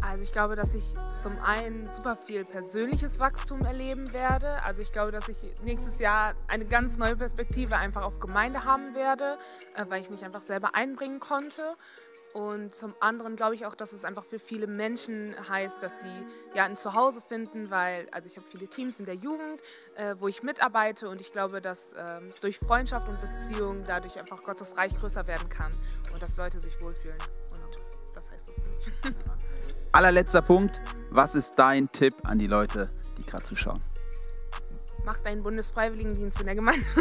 Also 0.02 0.22
ich 0.22 0.32
glaube, 0.32 0.56
dass 0.56 0.74
ich 0.74 0.94
zum 1.20 1.32
einen 1.44 1.88
super 1.88 2.16
viel 2.16 2.44
persönliches 2.44 3.20
Wachstum 3.20 3.64
erleben 3.64 4.12
werde. 4.12 4.62
Also 4.62 4.82
ich 4.82 4.92
glaube, 4.92 5.12
dass 5.12 5.28
ich 5.28 5.46
nächstes 5.64 5.98
Jahr 5.98 6.34
eine 6.48 6.64
ganz 6.64 6.98
neue 6.98 7.16
Perspektive 7.16 7.76
einfach 7.76 8.02
auf 8.02 8.20
Gemeinde 8.20 8.64
haben 8.64 8.94
werde, 8.94 9.38
äh, 9.74 9.84
weil 9.88 10.00
ich 10.00 10.10
mich 10.10 10.24
einfach 10.24 10.42
selber 10.42 10.74
einbringen 10.74 11.20
konnte. 11.20 11.76
Und 12.34 12.74
zum 12.74 12.96
anderen 12.98 13.36
glaube 13.36 13.54
ich 13.54 13.64
auch, 13.64 13.76
dass 13.76 13.92
es 13.92 14.04
einfach 14.04 14.24
für 14.24 14.40
viele 14.40 14.66
Menschen 14.66 15.36
heißt, 15.48 15.80
dass 15.84 16.00
sie 16.00 16.26
ja 16.52 16.64
ein 16.64 16.74
Zuhause 16.74 17.20
finden, 17.20 17.70
weil 17.70 18.08
also 18.10 18.26
ich 18.26 18.36
habe 18.36 18.48
viele 18.48 18.66
Teams 18.66 18.98
in 18.98 19.06
der 19.06 19.14
Jugend, 19.14 19.62
äh, 19.94 20.16
wo 20.18 20.26
ich 20.26 20.42
mitarbeite 20.42 21.08
und 21.08 21.20
ich 21.20 21.30
glaube, 21.30 21.60
dass 21.60 21.92
äh, 21.92 22.20
durch 22.40 22.58
Freundschaft 22.58 23.08
und 23.08 23.20
Beziehung 23.20 23.84
dadurch 23.86 24.18
einfach 24.18 24.42
Gottes 24.42 24.76
Reich 24.76 24.98
größer 24.98 25.28
werden 25.28 25.48
kann 25.48 25.72
und 26.12 26.20
dass 26.20 26.36
Leute 26.36 26.58
sich 26.58 26.80
wohlfühlen. 26.80 27.18
Und 27.52 27.78
das 28.14 28.32
heißt 28.32 28.48
das 28.48 28.56
für 28.56 28.68
mich. 28.68 29.14
allerletzter 29.94 30.42
Punkt. 30.42 30.82
Was 31.10 31.34
ist 31.34 31.54
dein 31.56 31.90
Tipp 31.92 32.14
an 32.24 32.38
die 32.38 32.48
Leute, 32.48 32.90
die 33.16 33.24
gerade 33.24 33.44
zuschauen? 33.44 33.80
Mach 35.04 35.18
deinen 35.18 35.42
Bundesfreiwilligendienst 35.42 36.40
in 36.40 36.46
der 36.46 36.54
Gemeinde. 36.56 36.84